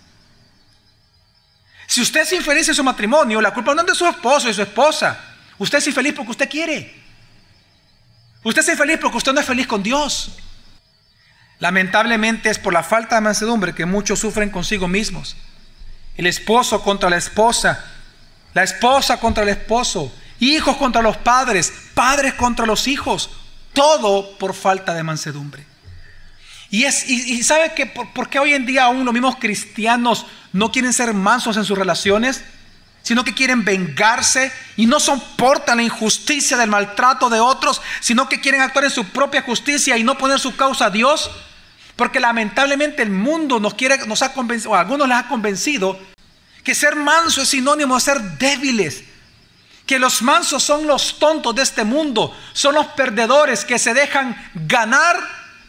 Si 1.88 2.02
usted 2.02 2.22
es 2.22 2.34
infeliz 2.34 2.68
en 2.68 2.76
su 2.76 2.84
matrimonio, 2.84 3.42
la 3.42 3.54
culpa 3.54 3.74
no 3.74 3.82
es 3.82 3.88
de 3.88 3.96
su 3.96 4.06
esposo 4.06 4.50
y 4.50 4.54
su 4.54 4.62
esposa. 4.62 5.20
Usted 5.58 5.80
es 5.80 5.88
infeliz 5.88 6.14
porque 6.14 6.32
usted 6.32 6.50
quiere. 6.50 7.04
Usted 8.44 8.62
es 8.62 8.70
infeliz 8.70 9.00
porque 9.02 9.18
usted 9.18 9.34
no 9.34 9.40
es 9.40 9.46
feliz 9.46 9.66
con 9.66 9.82
Dios. 9.82 10.38
Lamentablemente 11.60 12.50
es 12.50 12.60
por 12.60 12.74
la 12.74 12.84
falta 12.84 13.16
de 13.16 13.22
mansedumbre 13.22 13.74
que 13.74 13.86
muchos 13.86 14.20
sufren 14.20 14.50
consigo 14.50 14.88
mismos. 14.88 15.36
El 16.16 16.28
esposo 16.28 16.84
contra 16.84 17.10
la 17.10 17.18
esposa, 17.18 17.84
la 18.54 18.64
esposa 18.64 19.20
contra 19.20 19.44
el 19.44 19.50
esposo, 19.50 20.12
hijos 20.40 20.78
contra 20.78 21.02
los 21.02 21.18
padres, 21.18 21.74
padres 21.94 22.34
contra 22.34 22.66
los 22.66 22.88
hijos, 22.88 23.30
todo 23.74 24.38
por 24.38 24.54
falta 24.54 24.94
de 24.94 25.04
mansedumbre. 25.04 25.66
Y, 26.70 26.84
es, 26.84 27.08
y, 27.10 27.44
sabe 27.44 27.74
que 27.74 27.86
por, 27.86 28.30
hoy 28.40 28.54
en 28.54 28.66
día 28.66 28.84
aún 28.84 29.06
los 29.06 29.14
mismos 29.14 29.38
cristianos 29.38 30.26
no 30.52 30.72
quieren 30.72 30.92
ser 30.92 31.14
mansos 31.14 31.56
en 31.56 31.64
sus 31.64 31.78
relaciones, 31.78 32.44
sino 33.04 33.24
que 33.24 33.34
quieren 33.34 33.64
vengarse 33.64 34.52
y 34.76 34.86
no 34.86 35.00
soportan 35.00 35.78
la 35.78 35.84
injusticia 35.84 36.58
del 36.58 36.70
maltrato 36.70 37.30
de 37.30 37.40
otros, 37.40 37.82
sino 38.02 38.28
que 38.28 38.42
quieren 38.42 38.60
actuar 38.60 38.84
en 38.84 38.92
su 38.92 39.06
propia 39.06 39.44
justicia 39.44 39.98
y 39.98 40.04
no 40.04 40.18
poner 40.18 40.40
su 40.40 40.58
causa 40.58 40.88
a 40.88 40.90
Dios. 40.90 41.32
Porque 41.98 42.22
lamentablemente 42.22 43.04
el 43.04 43.10
mundo 43.10 43.60
nos 43.60 43.74
quiere, 43.74 43.98
nos 44.06 44.22
ha 44.22 44.32
convencido, 44.32 44.72
o 44.72 44.76
algunos 44.76 45.10
les 45.10 45.18
ha 45.18 45.28
convencido, 45.28 46.00
que 46.64 46.74
ser 46.74 46.96
manso 46.96 47.42
es 47.42 47.50
sinónimo 47.50 47.96
de 47.96 48.02
ser 48.02 48.22
débiles. 48.38 49.04
Que 49.86 50.00
los 50.00 50.22
mansos 50.22 50.64
son 50.64 50.88
los 50.88 51.18
tontos 51.20 51.56
de 51.56 51.64
este 51.64 51.84
mundo, 51.84 52.38
son 52.54 52.76
los 52.76 52.88
perdedores 52.88 53.66
que 53.66 53.80
se 53.80 53.94
dejan 53.94 54.36
ganar 54.54 55.18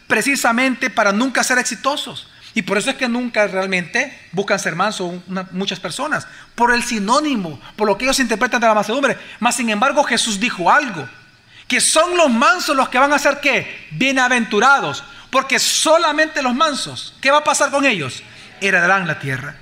precisamente 0.07 0.89
para 0.89 1.11
nunca 1.11 1.43
ser 1.43 1.57
exitosos. 1.57 2.29
Y 2.53 2.63
por 2.63 2.77
eso 2.77 2.89
es 2.89 2.95
que 2.97 3.07
nunca 3.07 3.47
realmente 3.47 4.27
buscan 4.31 4.59
ser 4.59 4.75
mansos 4.75 5.13
muchas 5.51 5.79
personas, 5.79 6.27
por 6.55 6.73
el 6.73 6.83
sinónimo, 6.83 7.59
por 7.75 7.87
lo 7.87 7.97
que 7.97 8.05
ellos 8.05 8.19
interpretan 8.19 8.59
de 8.59 8.67
la 8.67 8.73
mansedumbre. 8.73 9.17
Mas 9.39 9.55
sin 9.55 9.69
embargo 9.69 10.03
Jesús 10.03 10.39
dijo 10.39 10.69
algo, 10.69 11.07
que 11.67 11.79
son 11.79 12.17
los 12.17 12.29
mansos 12.29 12.75
los 12.75 12.89
que 12.89 12.97
van 12.97 13.13
a 13.13 13.19
ser 13.19 13.39
qué? 13.39 13.87
Bienaventurados, 13.91 15.03
porque 15.29 15.59
solamente 15.59 16.41
los 16.41 16.55
mansos, 16.55 17.15
¿qué 17.21 17.31
va 17.31 17.39
a 17.39 17.43
pasar 17.43 17.69
con 17.69 17.85
ellos? 17.85 18.23
Heredarán 18.61 19.07
la 19.07 19.19
tierra. 19.19 19.55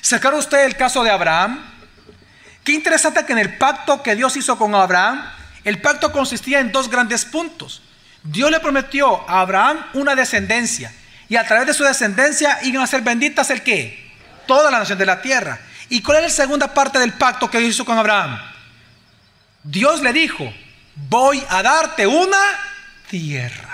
¿Sacaron 0.00 0.40
usted 0.40 0.64
el 0.64 0.76
caso 0.76 1.02
de 1.02 1.10
Abraham? 1.10 1.64
Qué 2.62 2.72
interesante 2.72 3.24
que 3.24 3.32
en 3.32 3.38
el 3.38 3.56
pacto 3.56 4.02
que 4.02 4.14
Dios 4.14 4.36
hizo 4.36 4.58
con 4.58 4.74
Abraham, 4.74 5.24
el 5.64 5.80
pacto 5.80 6.12
consistía 6.12 6.60
en 6.60 6.72
dos 6.72 6.90
grandes 6.90 7.24
puntos. 7.24 7.82
Dios 8.22 8.50
le 8.50 8.60
prometió 8.60 9.28
a 9.28 9.40
Abraham 9.40 9.84
una 9.94 10.14
descendencia 10.14 10.92
y 11.28 11.36
a 11.36 11.46
través 11.46 11.66
de 11.66 11.74
su 11.74 11.84
descendencia 11.84 12.58
iban 12.62 12.82
a 12.82 12.86
ser 12.86 13.02
benditas 13.02 13.50
el 13.50 13.62
qué? 13.62 14.12
Toda 14.46 14.70
la 14.70 14.78
nación 14.78 14.98
de 14.98 15.06
la 15.06 15.22
tierra. 15.22 15.58
¿Y 15.88 16.02
cuál 16.02 16.18
es 16.18 16.24
la 16.24 16.30
segunda 16.30 16.72
parte 16.72 16.98
del 16.98 17.12
pacto 17.14 17.50
que 17.50 17.58
Dios 17.58 17.74
hizo 17.74 17.84
con 17.84 17.98
Abraham? 17.98 18.38
Dios 19.62 20.02
le 20.02 20.12
dijo, 20.12 20.52
voy 20.94 21.42
a 21.48 21.62
darte 21.62 22.06
una 22.06 22.38
tierra. 23.08 23.73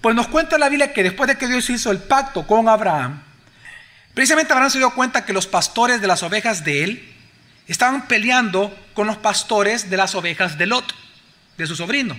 Pues 0.00 0.14
nos 0.14 0.28
cuenta 0.28 0.56
la 0.56 0.68
Biblia 0.68 0.92
que 0.92 1.02
después 1.02 1.28
de 1.28 1.36
que 1.36 1.46
Dios 1.46 1.68
hizo 1.68 1.90
el 1.90 1.98
pacto 1.98 2.46
con 2.46 2.68
Abraham, 2.68 3.22
precisamente 4.14 4.52
Abraham 4.52 4.70
se 4.70 4.78
dio 4.78 4.94
cuenta 4.94 5.24
que 5.24 5.32
los 5.32 5.46
pastores 5.46 6.00
de 6.00 6.06
las 6.06 6.22
ovejas 6.22 6.64
de 6.64 6.84
él 6.84 7.14
estaban 7.66 8.08
peleando 8.08 8.76
con 8.94 9.06
los 9.06 9.18
pastores 9.18 9.90
de 9.90 9.96
las 9.96 10.14
ovejas 10.14 10.56
de 10.56 10.66
Lot, 10.66 10.94
de 11.56 11.66
su 11.66 11.76
sobrino. 11.76 12.18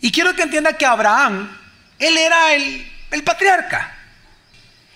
Y 0.00 0.10
quiero 0.10 0.34
que 0.34 0.42
entienda 0.42 0.76
que 0.76 0.86
Abraham, 0.86 1.48
él 1.98 2.18
era 2.18 2.54
el, 2.54 2.90
el 3.10 3.22
patriarca. 3.22 3.94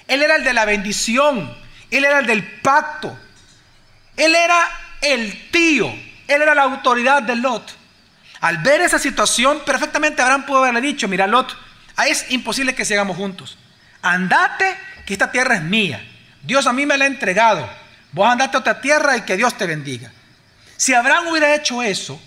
Él 0.08 0.22
era 0.22 0.36
el 0.36 0.44
de 0.44 0.52
la 0.52 0.64
bendición. 0.64 1.54
Él 1.90 2.04
era 2.04 2.20
el 2.20 2.26
del 2.26 2.44
pacto. 2.60 3.16
Él 4.16 4.34
era 4.34 4.68
el 5.00 5.50
tío. 5.50 5.86
Él 6.26 6.42
era 6.42 6.54
la 6.54 6.62
autoridad 6.62 7.22
de 7.22 7.36
Lot. 7.36 7.85
Al 8.40 8.58
ver 8.58 8.80
esa 8.80 8.98
situación, 8.98 9.62
perfectamente 9.64 10.22
Abraham 10.22 10.46
pudo 10.46 10.58
haberle 10.58 10.80
dicho, 10.80 11.08
mira 11.08 11.26
Lot, 11.26 11.56
es 12.06 12.30
imposible 12.30 12.74
que 12.74 12.84
sigamos 12.84 13.16
juntos. 13.16 13.56
Andate, 14.02 14.76
que 15.06 15.14
esta 15.14 15.30
tierra 15.30 15.56
es 15.56 15.62
mía. 15.62 16.04
Dios 16.42 16.66
a 16.66 16.72
mí 16.72 16.86
me 16.86 16.98
la 16.98 17.04
ha 17.04 17.08
entregado. 17.08 17.68
Vos 18.12 18.28
andate 18.28 18.56
a 18.56 18.60
otra 18.60 18.80
tierra 18.80 19.16
y 19.16 19.22
que 19.22 19.36
Dios 19.36 19.56
te 19.56 19.66
bendiga. 19.66 20.12
Si 20.76 20.94
Abraham 20.94 21.28
hubiera 21.28 21.54
hecho 21.54 21.82
eso, 21.82 22.20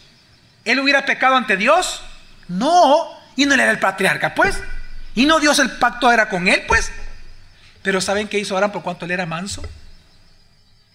él 0.65 0.79
hubiera 0.79 1.05
pecado 1.05 1.35
ante 1.35 1.55
Dios. 1.55 2.01
No, 2.47 3.07
y 3.35 3.45
no 3.45 3.53
él 3.53 3.59
era 3.59 3.71
el 3.71 3.79
patriarca, 3.79 4.33
pues. 4.35 4.61
Y 5.15 5.25
no 5.25 5.39
Dios 5.39 5.59
el 5.59 5.71
pacto 5.71 6.11
era 6.11 6.29
con 6.29 6.47
él, 6.47 6.63
pues. 6.67 6.91
Pero 7.81 8.01
¿saben 8.01 8.27
qué 8.27 8.39
hizo 8.39 8.55
Abraham 8.55 8.71
por 8.71 8.83
cuanto 8.83 9.05
él 9.05 9.11
era 9.11 9.25
manso? 9.25 9.63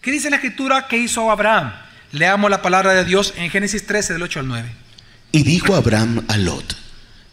¿Qué 0.01 0.11
dice 0.11 0.29
la 0.29 0.37
escritura 0.37 0.87
que 0.87 0.99
hizo 0.99 1.31
Abraham? 1.31 1.73
Leamos 2.13 2.51
la 2.51 2.61
palabra 2.61 2.93
de 2.93 3.05
Dios 3.05 3.33
en 3.37 3.51
Génesis 3.51 3.87
13, 3.87 4.13
del 4.13 4.23
8 4.23 4.41
al 4.41 4.49
9. 4.49 4.84
Y 5.35 5.43
dijo 5.43 5.75
Abraham 5.75 6.25
a 6.29 6.37
Lot, 6.37 6.77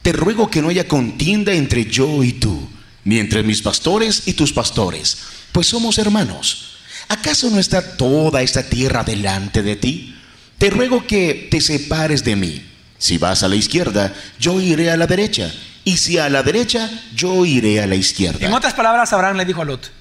te 0.02 0.12
ruego 0.12 0.50
que 0.50 0.60
no 0.60 0.70
haya 0.70 0.88
contienda 0.88 1.54
entre 1.54 1.86
yo 1.86 2.24
y 2.24 2.34
tú, 2.34 2.68
ni 3.04 3.20
entre 3.20 3.44
mis 3.44 3.62
pastores 3.62 4.24
y 4.26 4.34
tus 4.34 4.52
pastores, 4.52 5.20
pues 5.52 5.68
somos 5.68 6.00
hermanos. 6.00 6.78
¿Acaso 7.10 7.52
no 7.52 7.60
está 7.60 7.98
toda 7.98 8.42
esta 8.42 8.64
tierra 8.64 9.04
delante 9.04 9.62
de 9.62 9.76
ti? 9.76 10.16
Te 10.58 10.72
ruego 10.72 11.06
que 11.06 11.48
te 11.52 11.62
separes 11.62 12.24
de 12.24 12.36
mí 12.36 12.66
si 12.98 13.20
vas 13.20 13.44
a 13.44 13.48
la 13.48 13.56
izquierda, 13.56 14.12
yo 14.40 14.60
iré 14.60 14.90
a 14.90 14.98
la 14.98 15.06
derecha. 15.06 15.54
Y 15.84 15.98
si 15.98 16.18
a 16.18 16.28
la 16.28 16.42
derecha, 16.42 16.90
yo 17.14 17.46
iré 17.46 17.84
a 17.84 17.86
la 17.86 17.94
izquierda. 17.94 18.48
En 18.48 18.54
otras 18.54 18.74
palabras, 18.74 19.14
Abraham 19.14 19.38
le 19.38 19.46
dijo 19.46 19.62
a 19.62 19.66
Lot, 19.66 19.92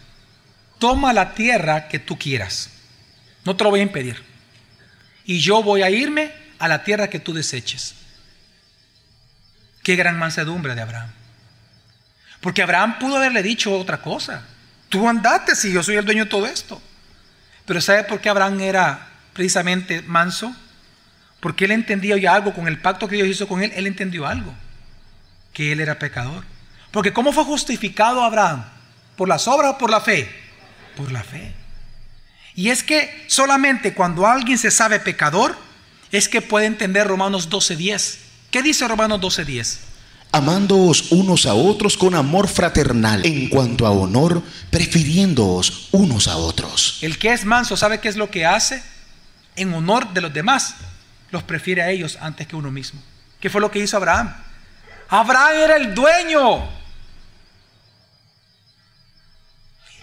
toma 0.78 1.12
la 1.12 1.34
tierra 1.34 1.86
que 1.86 1.98
tú 1.98 2.18
quieras. 2.18 2.70
No 3.44 3.56
te 3.56 3.64
lo 3.64 3.68
voy 3.68 3.80
a 3.80 3.82
impedir. 3.82 4.22
Y 5.26 5.38
yo 5.40 5.62
voy 5.62 5.82
a 5.82 5.90
irme 5.90 6.32
a 6.60 6.68
la 6.68 6.84
tierra 6.84 7.10
que 7.10 7.18
tú 7.18 7.32
deseches. 7.32 7.94
Qué 9.82 9.96
gran 9.96 10.18
mansedumbre 10.18 10.74
de 10.74 10.82
Abraham. 10.82 11.10
Porque 12.40 12.62
Abraham 12.62 12.98
pudo 12.98 13.16
haberle 13.16 13.42
dicho 13.42 13.76
otra 13.76 14.00
cosa. 14.00 14.42
Tú 14.88 15.08
andate 15.08 15.56
si 15.56 15.72
yo 15.72 15.82
soy 15.82 15.96
el 15.96 16.04
dueño 16.04 16.24
de 16.24 16.30
todo 16.30 16.46
esto. 16.46 16.80
Pero 17.64 17.80
¿sabe 17.80 18.04
por 18.04 18.20
qué 18.20 18.28
Abraham 18.28 18.60
era 18.60 19.08
precisamente 19.32 20.02
manso? 20.02 20.54
Porque 21.40 21.64
él 21.64 21.70
entendió 21.70 22.16
ya 22.18 22.34
algo 22.34 22.52
con 22.52 22.68
el 22.68 22.78
pacto 22.78 23.08
que 23.08 23.16
Dios 23.16 23.28
hizo 23.28 23.48
con 23.48 23.62
él, 23.62 23.72
él 23.74 23.86
entendió 23.86 24.26
algo, 24.26 24.54
que 25.54 25.72
él 25.72 25.80
era 25.80 25.98
pecador. 25.98 26.44
Porque 26.90 27.12
¿cómo 27.12 27.32
fue 27.32 27.44
justificado 27.44 28.22
Abraham? 28.22 28.64
¿Por 29.16 29.28
las 29.28 29.48
obras 29.48 29.72
o 29.72 29.78
por 29.78 29.90
la 29.90 30.00
fe? 30.00 30.30
Por 30.96 31.10
la 31.10 31.22
fe. 31.22 31.54
Y 32.54 32.68
es 32.68 32.82
que 32.82 33.24
solamente 33.28 33.94
cuando 33.94 34.26
alguien 34.26 34.58
se 34.58 34.70
sabe 34.70 35.00
pecador, 35.00 35.56
es 36.12 36.28
que 36.28 36.42
puede 36.42 36.66
entender 36.66 37.06
Romanos 37.06 37.50
12.10. 37.50 38.18
¿Qué 38.50 38.62
dice 38.62 38.86
Romanos 38.88 39.20
12.10? 39.20 39.78
Amándoos 40.32 41.10
unos 41.10 41.46
a 41.46 41.54
otros 41.54 41.96
con 41.96 42.14
amor 42.14 42.46
fraternal, 42.46 43.24
en 43.26 43.48
cuanto 43.48 43.86
a 43.86 43.90
honor, 43.90 44.42
prefiriéndoos 44.70 45.88
unos 45.90 46.28
a 46.28 46.36
otros. 46.36 46.98
El 47.02 47.18
que 47.18 47.32
es 47.32 47.44
manso, 47.44 47.76
¿sabe 47.76 47.98
qué 47.98 48.08
es 48.08 48.16
lo 48.16 48.30
que 48.30 48.46
hace? 48.46 48.82
En 49.56 49.74
honor 49.74 50.12
de 50.12 50.20
los 50.20 50.32
demás 50.32 50.76
los 51.30 51.42
prefiere 51.42 51.82
a 51.82 51.90
ellos 51.90 52.16
antes 52.20 52.46
que 52.46 52.56
uno 52.56 52.70
mismo. 52.70 53.00
¿Qué 53.40 53.50
fue 53.50 53.60
lo 53.60 53.70
que 53.70 53.80
hizo 53.80 53.96
Abraham? 53.96 54.32
Abraham 55.08 55.56
era 55.56 55.76
el 55.76 55.94
dueño. 55.94 56.68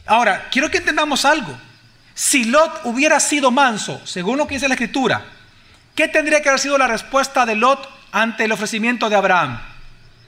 Ahora, 0.05 0.47
quiero 0.49 0.69
que 0.69 0.77
entendamos 0.77 1.23
algo. 1.23 1.57
Si 2.13 2.45
Lot 2.45 2.81
hubiera 2.85 3.19
sido 3.19 3.51
manso, 3.51 4.01
según 4.05 4.37
lo 4.37 4.47
que 4.47 4.55
dice 4.55 4.67
la 4.67 4.73
escritura, 4.73 5.36
¿qué 5.97 6.07
tendría 6.07 6.41
que 6.41 6.47
haber 6.47 6.61
sido 6.61 6.77
la 6.77 6.87
respuesta 6.87 7.45
de 7.45 7.55
Lot 7.55 7.97
ante 8.11 8.45
el 8.45 8.51
ofrecimiento 8.51 9.09
de 9.09 9.15
Abraham. 9.15 9.59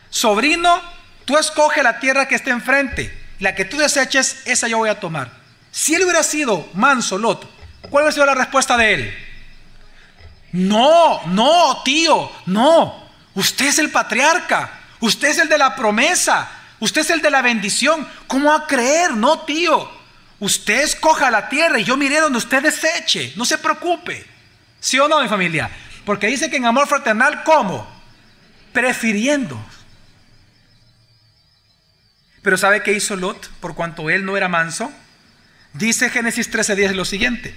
Sobrino, 0.10 0.82
tú 1.26 1.38
escoge 1.38 1.84
la 1.84 2.00
tierra 2.00 2.28
que 2.28 2.36
esté 2.36 2.50
enfrente. 2.50 3.16
La 3.40 3.56
que 3.56 3.66
tú 3.66 3.78
deseches, 3.78 4.42
esa 4.46 4.68
yo 4.68 4.80
voy 4.80 4.90
a 4.90 5.00
tomar. 5.00 5.32
Si 5.72 5.96
él 5.96 6.04
hubiera 6.04 6.24
sido 6.24 6.68
manso, 6.74 7.18
Lot, 7.18 7.48
¿cuál 7.90 8.04
hubiera 8.04 8.12
sido 8.12 8.26
la 8.26 8.36
respuesta 8.36 8.76
de 8.76 8.94
él? 8.96 9.18
No, 10.52 11.22
no, 11.28 11.84
tío, 11.84 12.32
no. 12.48 13.08
Usted 13.36 13.68
es 13.68 13.80
el 13.80 13.92
patriarca. 13.92 14.72
Usted 15.00 15.30
es 15.30 15.38
el 15.38 15.48
de 15.48 15.58
la 15.60 15.76
promesa. 15.76 16.50
Usted 16.80 17.02
es 17.02 17.12
el 17.12 17.22
de 17.22 17.30
la 17.30 17.44
bendición. 17.44 18.08
¿Cómo 18.28 18.52
a 18.52 18.66
creer? 18.66 19.12
No, 19.12 19.42
tío. 19.42 19.90
Usted 20.40 20.82
escoja 20.82 21.30
la 21.30 21.48
tierra 21.48 21.80
y 21.80 21.84
yo 21.84 21.96
miré 21.96 22.20
donde 22.20 22.40
usted 22.40 22.64
deseche. 22.64 23.34
No 23.36 23.46
se 23.46 23.60
preocupe. 23.60 24.39
¿Sí 24.80 24.98
o 25.00 25.08
no, 25.08 25.22
mi 25.22 25.28
familia? 25.28 25.70
Porque 26.06 26.28
dice 26.28 26.50
que 26.50 26.58
en 26.58 26.66
amor 26.66 26.88
fraternal, 26.88 27.44
¿cómo? 27.44 27.88
Prefiriendo. 28.74 29.60
Pero 32.42 32.58
¿sabe 32.58 32.84
qué 32.84 32.94
hizo 32.94 33.16
Lot 33.16 33.50
por 33.60 33.76
cuanto 33.76 34.10
él 34.10 34.26
no 34.26 34.38
era 34.38 34.48
manso? 34.48 34.92
Dice 35.74 36.10
Génesis 36.10 36.50
13:10 36.50 36.94
lo 36.94 37.06
siguiente. 37.06 37.54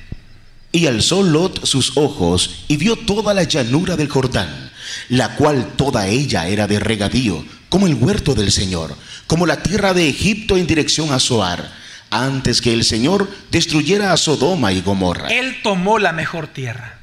Y 0.73 0.87
alzó 0.87 1.23
Lot 1.23 1.65
sus 1.67 1.97
ojos 1.97 2.65
y 2.69 2.77
vio 2.77 2.97
toda 2.97 3.35
la 3.35 3.45
llanura 3.45 3.97
del 3.97 4.09
Jordán, 4.09 4.73
la 5.09 5.37
cual 5.37 5.73
toda 5.77 6.07
ella 6.09 6.49
era 6.49 6.67
de 6.67 6.81
regadío, 6.81 7.45
como 7.69 7.87
el 7.87 7.95
huerto 7.95 8.35
del 8.35 8.51
Señor, 8.51 8.97
como 9.27 9.47
la 9.47 9.63
tierra 9.63 9.95
de 9.95 10.09
Egipto 10.09 10.57
en 10.57 10.67
dirección 10.67 11.13
a 11.13 11.21
Zoar, 11.21 11.73
antes 12.11 12.61
que 12.61 12.73
el 12.73 12.85
Señor 12.85 13.31
destruyera 13.51 14.13
a 14.13 14.17
Sodoma 14.17 14.73
y 14.73 14.81
Gomorra. 14.81 15.29
Él 15.29 15.61
tomó 15.63 15.99
la 15.99 16.13
mejor 16.13 16.49
tierra. 16.49 17.02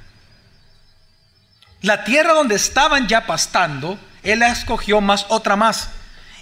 La 1.82 2.04
tierra 2.04 2.34
donde 2.34 2.56
estaban 2.56 3.08
ya 3.08 3.26
pastando, 3.26 4.00
él 4.24 4.40
la 4.40 4.50
escogió 4.50 5.00
más 5.02 5.26
otra 5.30 5.56
más. 5.56 5.90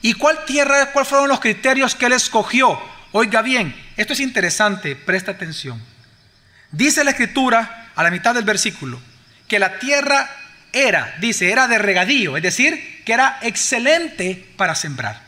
¿Y 0.01 0.13
cuál 0.13 0.45
tierra, 0.45 0.91
cuáles 0.91 1.09
fueron 1.09 1.27
los 1.27 1.39
criterios 1.39 1.95
que 1.95 2.07
él 2.07 2.13
escogió? 2.13 2.79
Oiga 3.11 3.41
bien, 3.41 3.75
esto 3.97 4.13
es 4.13 4.19
interesante, 4.19 4.95
presta 4.95 5.31
atención. 5.31 5.81
Dice 6.71 7.03
la 7.03 7.11
escritura, 7.11 7.91
a 7.95 8.03
la 8.03 8.11
mitad 8.11 8.35
del 8.35 8.43
versículo, 8.43 8.99
que 9.47 9.59
la 9.59 9.79
tierra 9.79 10.29
era, 10.73 11.15
dice, 11.19 11.51
era 11.51 11.67
de 11.67 11.77
regadío, 11.77 12.37
es 12.37 12.43
decir, 12.43 13.03
que 13.05 13.13
era 13.13 13.39
excelente 13.41 14.53
para 14.57 14.75
sembrar. 14.75 15.21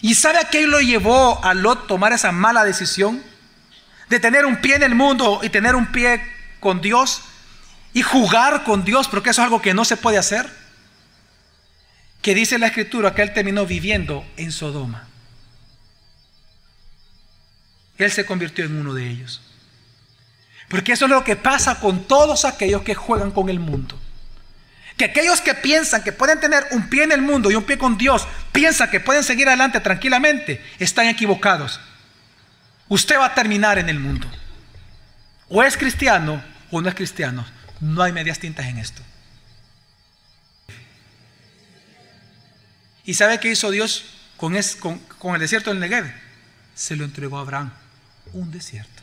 ¿Y 0.00 0.14
sabe 0.14 0.38
a 0.38 0.48
qué 0.48 0.66
lo 0.66 0.80
llevó 0.80 1.42
a 1.44 1.54
Lot 1.54 1.86
tomar 1.86 2.12
esa 2.12 2.32
mala 2.32 2.64
decisión? 2.64 3.22
De 4.08 4.20
tener 4.20 4.46
un 4.46 4.60
pie 4.60 4.76
en 4.76 4.82
el 4.82 4.94
mundo 4.94 5.40
y 5.42 5.48
tener 5.48 5.74
un 5.74 5.86
pie 5.86 6.22
con 6.60 6.80
Dios 6.80 7.22
y 7.92 8.02
jugar 8.02 8.64
con 8.64 8.84
Dios, 8.84 9.08
porque 9.08 9.30
eso 9.30 9.40
es 9.40 9.44
algo 9.44 9.62
que 9.62 9.74
no 9.74 9.84
se 9.84 9.96
puede 9.96 10.18
hacer. 10.18 10.48
Que 12.22 12.34
dice 12.34 12.58
la 12.58 12.66
escritura 12.66 13.14
que 13.14 13.22
él 13.22 13.32
terminó 13.32 13.64
viviendo 13.66 14.24
en 14.36 14.52
Sodoma. 14.52 15.06
Él 17.96 18.12
se 18.12 18.26
convirtió 18.26 18.64
en 18.64 18.76
uno 18.76 18.94
de 18.94 19.08
ellos. 19.08 19.40
Porque 20.68 20.92
eso 20.92 21.06
es 21.06 21.10
lo 21.10 21.24
que 21.24 21.36
pasa 21.36 21.80
con 21.80 22.04
todos 22.04 22.44
aquellos 22.44 22.82
que 22.82 22.94
juegan 22.94 23.30
con 23.30 23.48
el 23.48 23.58
mundo. 23.58 23.98
Que 24.96 25.06
aquellos 25.06 25.40
que 25.40 25.54
piensan 25.54 26.02
que 26.02 26.12
pueden 26.12 26.40
tener 26.40 26.66
un 26.72 26.88
pie 26.88 27.04
en 27.04 27.12
el 27.12 27.22
mundo 27.22 27.50
y 27.50 27.54
un 27.54 27.64
pie 27.64 27.78
con 27.78 27.96
Dios, 27.96 28.26
piensan 28.52 28.90
que 28.90 29.00
pueden 29.00 29.24
seguir 29.24 29.48
adelante 29.48 29.80
tranquilamente, 29.80 30.62
están 30.78 31.06
equivocados. 31.06 31.80
Usted 32.88 33.18
va 33.18 33.26
a 33.26 33.34
terminar 33.34 33.78
en 33.78 33.88
el 33.88 33.98
mundo. 33.98 34.28
O 35.48 35.62
es 35.62 35.76
cristiano 35.76 36.42
o 36.70 36.80
no 36.80 36.88
es 36.88 36.94
cristiano. 36.94 37.46
No 37.80 38.02
hay 38.02 38.12
medias 38.12 38.38
tintas 38.38 38.66
en 38.66 38.78
esto. 38.78 39.02
¿Y 43.04 43.14
sabe 43.14 43.40
qué 43.40 43.50
hizo 43.50 43.70
Dios 43.70 44.04
con, 44.36 44.54
el 44.54 45.40
desierto 45.40 45.70
del 45.70 45.80
Negev? 45.80 46.12
Se 46.74 46.94
lo 46.94 47.04
entregó 47.04 47.38
a 47.38 47.40
Abraham, 47.40 47.72
un 48.32 48.50
desierto. 48.50 49.02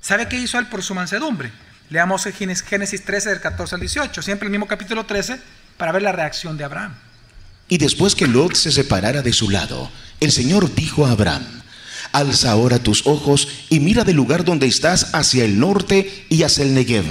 ¿Sabe 0.00 0.28
qué 0.28 0.38
hizo 0.38 0.58
él 0.58 0.66
por 0.66 0.82
su 0.82 0.94
mansedumbre? 0.94 1.52
Leamos 1.88 2.24
Génesis 2.24 3.04
13 3.04 3.30
del 3.30 3.40
14 3.40 3.76
al 3.76 3.80
18, 3.80 4.22
siempre 4.22 4.46
el 4.46 4.50
mismo 4.50 4.66
capítulo 4.66 5.06
13, 5.06 5.40
para 5.76 5.92
ver 5.92 6.02
la 6.02 6.12
reacción 6.12 6.56
de 6.56 6.64
Abraham. 6.64 6.94
Y 7.68 7.78
después 7.78 8.14
que 8.14 8.26
Lot 8.26 8.54
se 8.54 8.72
separara 8.72 9.22
de 9.22 9.32
su 9.32 9.50
lado, 9.50 9.90
el 10.20 10.32
Señor 10.32 10.74
dijo 10.74 11.06
a 11.06 11.12
Abraham, 11.12 11.46
alza 12.12 12.50
ahora 12.50 12.78
tus 12.78 13.06
ojos 13.06 13.48
y 13.70 13.80
mira 13.80 14.04
del 14.04 14.16
lugar 14.16 14.44
donde 14.44 14.66
estás 14.66 15.14
hacia 15.14 15.44
el 15.44 15.58
norte 15.58 16.26
y 16.28 16.42
hacia 16.42 16.64
el 16.64 16.74
Negev, 16.74 17.04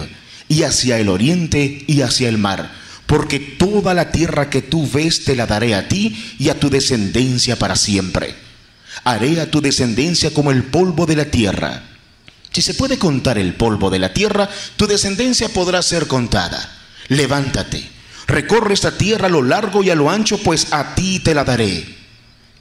y 0.47 0.63
hacia 0.63 0.99
el 0.99 1.10
oriente 1.10 1.84
y 1.88 2.01
hacia 2.01 2.29
el 2.29 2.38
mar, 2.38 2.71
porque 3.06 3.39
toda 3.39 3.93
la 3.93 4.12
tierra 4.12 4.49
que 4.49 4.62
tú 4.62 4.89
ves 4.89 5.23
te 5.25 5.36
la 5.36 5.45
daré 5.45 5.75
a 5.75 5.88
ti 5.88 6.36
y 6.39 6.49
a 6.49 6.60
tu 6.60 6.69
descendencia 6.69 7.58
para 7.58 7.75
siempre. 7.75 8.36
Haré 9.03 9.39
a 9.41 9.49
tu 9.49 9.62
descendencia 9.62 10.32
como 10.32 10.51
el 10.51 10.63
polvo 10.63 11.06
de 11.06 11.15
la 11.15 11.25
tierra 11.25 11.84
si 12.53 12.62
se 12.62 12.75
puede 12.75 12.99
contar 12.99 13.39
el 13.39 13.56
polvo 13.56 13.89
de 13.89 13.97
la 13.97 14.13
tierra, 14.13 14.47
tu 14.77 14.86
descendencia 14.86 15.49
podrá 15.49 15.82
ser 15.82 16.06
contada. 16.06 16.71
Levántate, 17.08 17.89
recorre 18.27 18.75
esta 18.75 18.95
tierra 18.95 19.25
a 19.25 19.32
lo 19.32 19.41
largo 19.41 19.82
y 19.82 19.89
a 19.89 19.95
lo 19.95 20.10
ancho, 20.12 20.38
pues 20.38 20.67
a 20.71 20.93
ti 20.93 21.19
te 21.19 21.34
la 21.34 21.43
daré. 21.43 21.84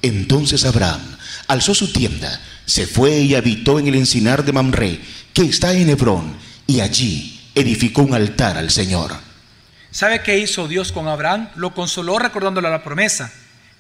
Entonces 0.00 0.64
Abraham 0.64 1.02
alzó 1.46 1.74
su 1.74 1.92
tienda, 1.92 2.40
se 2.64 2.86
fue 2.86 3.20
y 3.20 3.34
habitó 3.34 3.78
en 3.78 3.86
el 3.86 3.94
encinar 3.94 4.46
de 4.46 4.52
Mamre, 4.52 5.00
que 5.34 5.42
está 5.42 5.74
en 5.74 5.90
Hebrón, 5.90 6.36
y 6.66 6.80
allí 6.80 7.31
edificó 7.54 8.02
un 8.02 8.14
altar 8.14 8.56
al 8.56 8.70
Señor. 8.70 9.12
¿Sabe 9.90 10.22
qué 10.22 10.38
hizo 10.38 10.68
Dios 10.68 10.90
con 10.90 11.08
Abraham? 11.08 11.50
Lo 11.56 11.74
consoló 11.74 12.18
recordándole 12.18 12.70
la 12.70 12.82
promesa. 12.82 13.32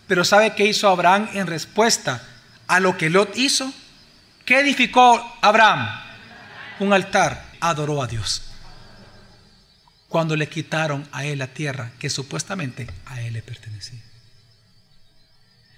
Pero 0.06 0.24
¿sabe 0.24 0.54
qué 0.54 0.66
hizo 0.66 0.88
Abraham 0.88 1.28
en 1.32 1.46
respuesta 1.46 2.22
a 2.66 2.80
lo 2.80 2.98
que 2.98 3.08
Lot 3.08 3.36
hizo? 3.36 3.72
¿Qué 4.44 4.60
edificó 4.60 5.38
Abraham? 5.40 6.02
un 6.80 6.92
altar, 6.92 7.44
adoró 7.60 8.02
a 8.02 8.08
Dios. 8.08 8.42
Cuando 10.08 10.34
le 10.34 10.48
quitaron 10.48 11.08
a 11.12 11.24
él 11.24 11.38
la 11.38 11.46
tierra 11.46 11.92
que 11.98 12.10
supuestamente 12.10 12.88
a 13.06 13.20
él 13.22 13.34
le 13.34 13.42
pertenecía. 13.42 14.00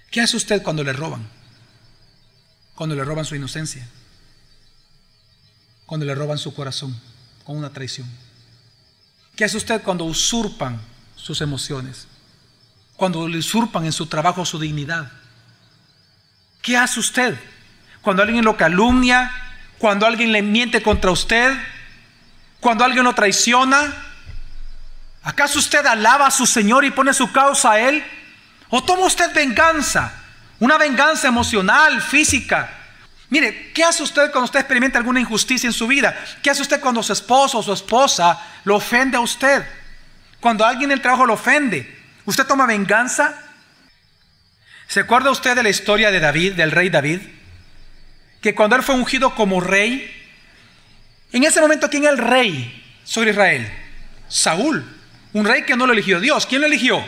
¿Qué 0.09 0.21
hace 0.21 0.35
usted 0.35 0.63
cuando 0.63 0.83
le 0.83 0.93
roban? 0.93 1.27
Cuando 2.73 2.95
le 2.95 3.03
roban 3.03 3.23
su 3.23 3.35
inocencia. 3.35 3.87
Cuando 5.85 6.05
le 6.05 6.15
roban 6.15 6.39
su 6.39 6.53
corazón 6.53 6.99
con 7.45 7.55
una 7.55 7.69
traición. 7.69 8.09
¿Qué 9.37 9.45
hace 9.45 9.55
usted 9.55 9.81
cuando 9.81 10.03
usurpan 10.03 10.81
sus 11.15 11.39
emociones? 11.39 12.07
Cuando 12.97 13.25
le 13.27 13.37
usurpan 13.37 13.85
en 13.85 13.93
su 13.93 14.07
trabajo 14.07 14.45
su 14.45 14.59
dignidad. 14.59 15.09
¿Qué 16.61 16.75
hace 16.75 16.99
usted 16.99 17.37
cuando 18.05 18.21
alguien 18.21 18.45
lo 18.45 18.55
calumnia, 18.55 19.31
cuando 19.79 20.05
alguien 20.05 20.31
le 20.31 20.43
miente 20.43 20.83
contra 20.83 21.09
usted, 21.09 21.57
cuando 22.59 22.83
alguien 22.83 23.03
lo 23.03 23.15
traiciona. 23.15 23.93
¿Acaso 25.23 25.57
usted 25.57 25.83
alaba 25.87 26.27
a 26.27 26.31
su 26.31 26.45
Señor 26.45 26.85
y 26.85 26.91
pone 26.91 27.15
su 27.15 27.31
causa 27.31 27.71
a 27.71 27.79
Él? 27.79 28.03
¿O 28.69 28.83
toma 28.83 29.07
usted 29.07 29.33
venganza? 29.33 30.13
Una 30.59 30.77
venganza 30.77 31.27
emocional, 31.27 31.99
física. 31.99 32.69
Mire, 33.29 33.71
¿qué 33.73 33.83
hace 33.83 34.03
usted 34.03 34.31
cuando 34.31 34.45
usted 34.45 34.59
experimenta 34.59 34.97
alguna 34.97 35.19
injusticia 35.19 35.67
en 35.67 35.73
su 35.73 35.87
vida? 35.87 36.15
¿Qué 36.41 36.49
hace 36.49 36.61
usted 36.61 36.79
cuando 36.79 37.01
su 37.01 37.13
esposo 37.13 37.59
o 37.59 37.63
su 37.63 37.73
esposa 37.73 38.39
lo 38.63 38.75
ofende 38.75 39.17
a 39.17 39.21
usted? 39.21 39.65
Cuando 40.39 40.65
alguien 40.65 40.91
en 40.91 40.97
el 40.97 41.01
trabajo 41.01 41.25
lo 41.25 41.33
ofende, 41.33 41.97
¿usted 42.25 42.45
toma 42.45 42.65
venganza? 42.65 43.41
¿Se 44.87 44.99
acuerda 44.99 45.31
usted 45.31 45.55
de 45.55 45.63
la 45.63 45.69
historia 45.69 46.11
de 46.11 46.19
David, 46.19 46.53
del 46.53 46.71
rey 46.71 46.89
David? 46.89 47.21
que 48.45 48.53
cuando 48.53 48.75
él 48.75 48.83
fue 48.83 48.93
ungido 48.93 49.33
como 49.33 49.59
rey, 49.59 50.07
en 51.31 51.43
ese 51.45 51.59
momento, 51.59 51.89
¿quién 51.89 52.03
era 52.03 52.11
el 52.11 52.19
rey 52.19 52.83
sobre 53.03 53.31
Israel? 53.31 53.67
Saúl, 54.27 54.85
un 55.33 55.45
rey 55.47 55.63
que 55.63 55.75
no 55.75 55.87
lo 55.87 55.93
eligió 55.93 56.19
Dios. 56.19 56.45
¿Quién 56.45 56.61
lo 56.61 56.67
eligió? 56.67 57.03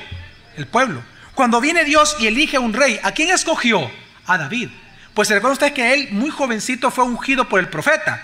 El 0.57 0.65
pueblo. 0.65 1.03
Cuando 1.35 1.61
viene 1.61 1.85
Dios 1.85 2.17
y 2.19 2.25
elige 2.25 2.57
un 2.57 2.73
rey, 2.73 2.99
¿a 3.03 3.11
quién 3.11 3.29
escogió? 3.29 3.91
A 4.25 4.39
David. 4.39 4.69
Pues 5.17 5.29
se 5.29 5.33
recuerda 5.33 5.53
usted 5.53 5.73
que 5.73 5.95
él, 5.95 6.09
muy 6.11 6.29
jovencito, 6.29 6.91
fue 6.91 7.03
ungido 7.03 7.49
por 7.49 7.59
el 7.59 7.69
profeta. 7.69 8.21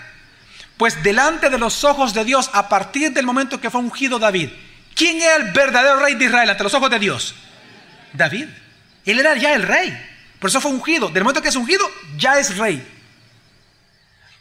Pues 0.76 1.02
delante 1.02 1.50
de 1.50 1.58
los 1.58 1.82
ojos 1.82 2.14
de 2.14 2.24
Dios, 2.24 2.50
a 2.52 2.68
partir 2.68 3.12
del 3.12 3.26
momento 3.26 3.60
que 3.60 3.68
fue 3.68 3.80
ungido 3.80 4.20
David, 4.20 4.50
¿quién 4.94 5.20
era 5.20 5.34
el 5.34 5.50
verdadero 5.50 5.98
rey 5.98 6.14
de 6.14 6.26
Israel 6.26 6.50
ante 6.50 6.62
los 6.62 6.72
ojos 6.72 6.88
de 6.90 7.00
Dios? 7.00 7.34
David. 8.12 8.46
Él 9.04 9.18
era 9.18 9.34
ya 9.34 9.54
el 9.54 9.64
rey. 9.64 9.92
Por 10.38 10.50
eso 10.50 10.60
fue 10.60 10.70
ungido. 10.70 11.08
Del 11.08 11.24
momento 11.24 11.42
que 11.42 11.48
es 11.48 11.56
ungido, 11.56 11.84
ya 12.16 12.38
es 12.38 12.56
rey. 12.58 12.80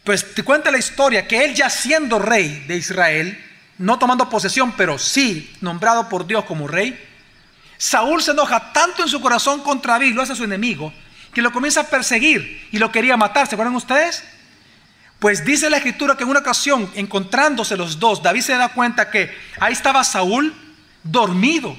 Pues 0.03 0.35
te 0.35 0.43
cuenta 0.43 0.69
la 0.69 0.77
historia 0.77 1.27
que 1.27 1.43
él 1.43 1.55
ya 1.55 1.71
siendo 1.71 2.19
rey 2.19 2.65
de 2.67 2.75
Israel, 2.77 3.43
no 3.79 3.97
tomando 3.97 4.29
posesión, 4.29 4.73
pero 4.73 4.99
sí 4.99 5.51
nombrado 5.61 6.07
por 6.07 6.27
Dios 6.27 6.45
como 6.45 6.67
rey, 6.67 7.03
Saúl 7.79 8.21
se 8.21 8.29
enoja 8.29 8.71
tanto 8.73 9.01
en 9.01 9.09
su 9.09 9.19
corazón 9.21 9.61
contra 9.61 9.93
David, 9.93 10.13
lo 10.13 10.21
hace 10.21 10.35
su 10.35 10.43
enemigo, 10.43 10.93
que 11.33 11.41
lo 11.41 11.51
comienza 11.51 11.81
a 11.81 11.87
perseguir 11.87 12.67
y 12.71 12.77
lo 12.77 12.91
quería 12.91 13.17
matar. 13.17 13.47
¿Se 13.47 13.55
acuerdan 13.55 13.75
ustedes? 13.75 14.23
Pues 15.19 15.45
dice 15.45 15.69
la 15.69 15.77
escritura 15.77 16.15
que 16.15 16.23
en 16.23 16.29
una 16.29 16.39
ocasión, 16.39 16.91
encontrándose 16.95 17.77
los 17.77 17.99
dos, 17.99 18.21
David 18.21 18.41
se 18.41 18.55
da 18.55 18.69
cuenta 18.69 19.09
que 19.09 19.33
ahí 19.59 19.73
estaba 19.73 20.03
Saúl 20.03 20.53
dormido. 21.03 21.77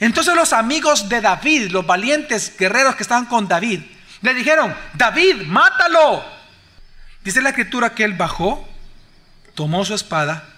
Entonces 0.00 0.34
los 0.34 0.52
amigos 0.52 1.08
de 1.08 1.20
David, 1.20 1.70
los 1.70 1.86
valientes 1.86 2.56
guerreros 2.58 2.96
que 2.96 3.02
estaban 3.02 3.26
con 3.26 3.46
David, 3.46 3.80
le 4.22 4.34
dijeron, 4.34 4.74
David, 4.94 5.42
mátalo. 5.46 6.24
Dice 7.22 7.42
la 7.42 7.50
escritura 7.50 7.94
que 7.94 8.04
él 8.04 8.14
bajó, 8.14 8.66
tomó 9.54 9.84
su 9.84 9.94
espada, 9.94 10.48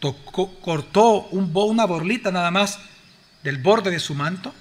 tocó, 0.00 0.58
cortó 0.60 1.28
un, 1.30 1.50
una 1.54 1.84
borlita 1.84 2.30
nada 2.30 2.50
más 2.50 2.78
del 3.42 3.58
borde 3.58 3.90
de 3.90 4.00
su 4.00 4.14
manto 4.14 4.54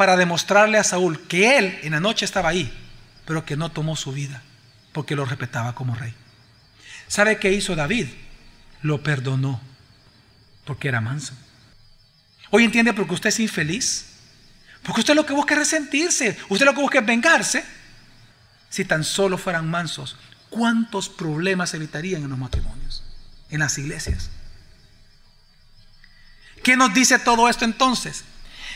para 0.00 0.16
demostrarle 0.16 0.78
a 0.78 0.82
Saúl 0.82 1.20
que 1.28 1.58
él 1.58 1.78
en 1.82 1.92
la 1.92 2.00
noche 2.00 2.24
estaba 2.24 2.48
ahí, 2.48 2.72
pero 3.26 3.44
que 3.44 3.54
no 3.54 3.70
tomó 3.70 3.96
su 3.96 4.12
vida 4.12 4.42
porque 4.94 5.14
lo 5.14 5.26
respetaba 5.26 5.74
como 5.74 5.94
rey. 5.94 6.14
¿Sabe 7.06 7.38
qué 7.38 7.52
hizo 7.52 7.76
David? 7.76 8.06
Lo 8.80 9.02
perdonó 9.02 9.60
porque 10.64 10.88
era 10.88 11.02
manso. 11.02 11.34
Hoy 12.48 12.64
entiende 12.64 12.94
por 12.94 13.06
qué 13.06 13.12
usted 13.12 13.28
es 13.28 13.40
infeliz. 13.40 14.06
Porque 14.84 15.00
usted 15.02 15.14
lo 15.14 15.26
que 15.26 15.34
busca 15.34 15.52
es 15.52 15.60
resentirse. 15.60 16.38
Usted 16.48 16.64
lo 16.64 16.72
que 16.72 16.80
busca 16.80 17.00
es 17.00 17.04
vengarse. 17.04 17.62
Si 18.70 18.86
tan 18.86 19.04
solo 19.04 19.36
fueran 19.36 19.68
mansos, 19.68 20.16
¿cuántos 20.48 21.10
problemas 21.10 21.74
evitarían 21.74 22.22
en 22.22 22.30
los 22.30 22.38
matrimonios? 22.38 23.02
En 23.50 23.58
las 23.58 23.76
iglesias. 23.76 24.30
¿Qué 26.62 26.74
nos 26.74 26.94
dice 26.94 27.18
todo 27.18 27.50
esto 27.50 27.66
entonces? 27.66 28.24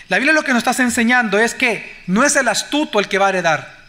La 0.08 0.18
Biblia 0.18 0.34
lo 0.34 0.44
que 0.44 0.52
nos 0.52 0.66
está 0.66 0.82
enseñando 0.82 1.38
es 1.38 1.54
que 1.54 1.96
no 2.06 2.24
es 2.24 2.36
el 2.36 2.48
astuto 2.48 2.98
el 3.00 3.08
que 3.08 3.18
va 3.18 3.26
a 3.26 3.30
heredar. 3.30 3.84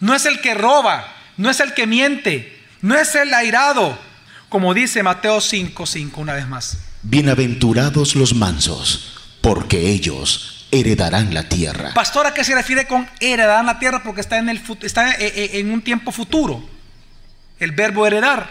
No 0.00 0.14
es 0.14 0.26
el 0.26 0.40
que 0.40 0.54
roba. 0.54 1.06
No 1.36 1.50
es 1.50 1.60
el 1.60 1.74
que 1.74 1.86
miente. 1.86 2.60
No 2.80 2.96
es 2.96 3.14
el 3.14 3.32
airado. 3.32 3.98
Como 4.48 4.74
dice 4.74 5.02
Mateo 5.02 5.40
5, 5.40 5.86
5 5.86 6.20
una 6.20 6.34
vez 6.34 6.46
más. 6.46 6.78
Bienaventurados 7.02 8.14
los 8.14 8.34
mansos, 8.34 9.36
porque 9.40 9.90
ellos 9.90 10.66
heredarán 10.70 11.32
la 11.32 11.48
tierra. 11.48 11.94
Pastor, 11.94 12.26
¿a 12.26 12.34
qué 12.34 12.44
se 12.44 12.54
refiere 12.54 12.86
con 12.86 13.08
heredar 13.20 13.64
la 13.64 13.78
tierra? 13.78 14.02
Porque 14.02 14.20
está 14.20 14.38
en, 14.38 14.48
el, 14.48 14.60
está 14.82 15.12
eh, 15.12 15.32
eh, 15.34 15.50
en 15.54 15.70
un 15.70 15.82
tiempo 15.82 16.12
futuro. 16.12 16.68
El 17.58 17.72
verbo 17.72 18.06
heredar. 18.06 18.50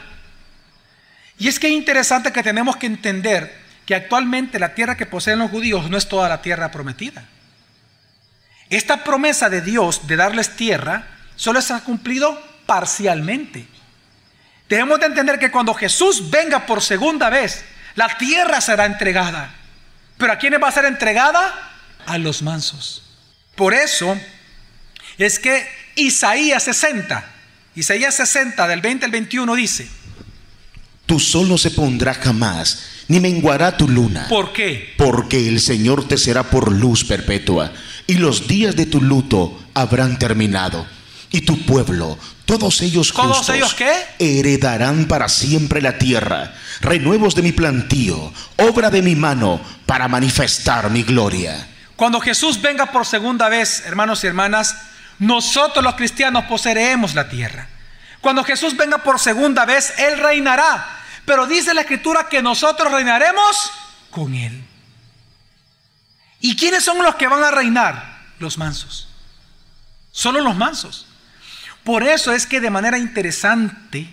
Y 1.37 1.47
es 1.47 1.59
que 1.59 1.67
es 1.67 1.73
interesante 1.73 2.31
que 2.31 2.43
tenemos 2.43 2.77
que 2.77 2.87
entender 2.87 3.60
que 3.91 3.95
actualmente 3.95 4.57
la 4.57 4.73
tierra 4.73 4.95
que 4.95 5.05
poseen 5.05 5.39
los 5.39 5.51
judíos 5.51 5.89
no 5.89 5.97
es 5.97 6.07
toda 6.07 6.29
la 6.29 6.41
tierra 6.41 6.71
prometida. 6.71 7.25
Esta 8.69 9.03
promesa 9.03 9.49
de 9.49 9.59
Dios 9.59 10.07
de 10.07 10.15
darles 10.15 10.55
tierra 10.55 11.09
solo 11.35 11.61
se 11.61 11.73
ha 11.73 11.81
cumplido 11.81 12.41
parcialmente. 12.65 13.67
Debemos 14.69 14.97
de 15.01 15.07
entender 15.07 15.39
que 15.39 15.51
cuando 15.51 15.73
Jesús 15.73 16.31
venga 16.31 16.65
por 16.65 16.81
segunda 16.81 17.29
vez, 17.29 17.65
la 17.95 18.17
tierra 18.17 18.61
será 18.61 18.85
entregada. 18.85 19.53
¿Pero 20.17 20.31
a 20.31 20.37
quiénes 20.37 20.63
va 20.63 20.69
a 20.69 20.71
ser 20.71 20.85
entregada? 20.85 21.73
A 22.05 22.17
los 22.17 22.41
mansos. 22.41 23.03
Por 23.55 23.73
eso 23.73 24.17
es 25.17 25.37
que 25.37 25.67
Isaías 25.95 26.63
60, 26.63 27.25
Isaías 27.75 28.15
60 28.15 28.69
del 28.69 28.79
20 28.79 29.03
al 29.03 29.11
21 29.11 29.53
dice, 29.55 29.89
Tu 31.11 31.19
sol 31.19 31.49
no 31.49 31.57
se 31.57 31.71
pondrá 31.71 32.13
jamás, 32.13 32.83
ni 33.09 33.19
menguará 33.19 33.75
tu 33.75 33.85
luna. 33.85 34.27
¿Por 34.29 34.53
qué? 34.53 34.93
Porque 34.95 35.49
el 35.49 35.59
Señor 35.59 36.07
te 36.07 36.17
será 36.17 36.43
por 36.43 36.71
luz 36.71 37.03
perpetua, 37.03 37.73
y 38.07 38.13
los 38.13 38.47
días 38.47 38.77
de 38.77 38.85
tu 38.85 39.01
luto 39.01 39.59
habrán 39.73 40.17
terminado. 40.17 40.87
Y 41.29 41.41
tu 41.41 41.65
pueblo, 41.65 42.17
todos 42.45 42.81
ellos 42.81 43.11
¿Todos 43.11 43.39
justos, 43.39 43.55
ellos 43.57 43.73
qué? 43.73 43.91
heredarán 44.19 45.03
para 45.03 45.27
siempre 45.27 45.81
la 45.81 45.97
tierra, 45.97 46.53
renuevos 46.79 47.35
de 47.35 47.41
mi 47.41 47.51
plantío, 47.51 48.31
obra 48.55 48.89
de 48.89 49.01
mi 49.01 49.17
mano, 49.17 49.59
para 49.85 50.07
manifestar 50.07 50.89
mi 50.91 51.03
gloria. 51.03 51.67
Cuando 51.97 52.21
Jesús 52.21 52.61
venga 52.61 52.85
por 52.85 53.05
segunda 53.05 53.49
vez, 53.49 53.83
hermanos 53.85 54.23
y 54.23 54.27
hermanas, 54.27 54.77
nosotros 55.19 55.83
los 55.83 55.95
cristianos 55.95 56.45
poseeremos 56.45 57.15
la 57.15 57.27
tierra. 57.27 57.67
Cuando 58.21 58.45
Jesús 58.45 58.77
venga 58.77 58.99
por 58.99 59.19
segunda 59.19 59.65
vez, 59.65 59.93
Él 59.97 60.17
reinará. 60.17 60.99
Pero 61.25 61.47
dice 61.47 61.73
la 61.73 61.81
escritura 61.81 62.27
que 62.29 62.41
nosotros 62.41 62.91
reinaremos 62.91 63.71
con 64.09 64.33
Él. 64.33 64.63
¿Y 66.39 66.55
quiénes 66.55 66.83
son 66.83 67.01
los 67.03 67.15
que 67.15 67.27
van 67.27 67.43
a 67.43 67.51
reinar? 67.51 68.21
Los 68.39 68.57
mansos. 68.57 69.07
Solo 70.11 70.41
los 70.41 70.55
mansos. 70.55 71.05
Por 71.83 72.03
eso 72.03 72.33
es 72.33 72.45
que 72.45 72.59
de 72.59 72.69
manera 72.69 72.97
interesante, 72.97 74.09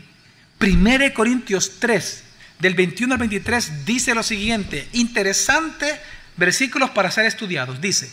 1 0.60 1.14
Corintios 1.14 1.72
3, 1.78 2.24
del 2.58 2.74
21 2.74 3.14
al 3.14 3.18
23, 3.18 3.84
dice 3.84 4.14
lo 4.14 4.22
siguiente, 4.22 4.88
interesante 4.92 6.00
versículos 6.36 6.90
para 6.90 7.10
ser 7.10 7.26
estudiados. 7.26 7.80
Dice, 7.80 8.10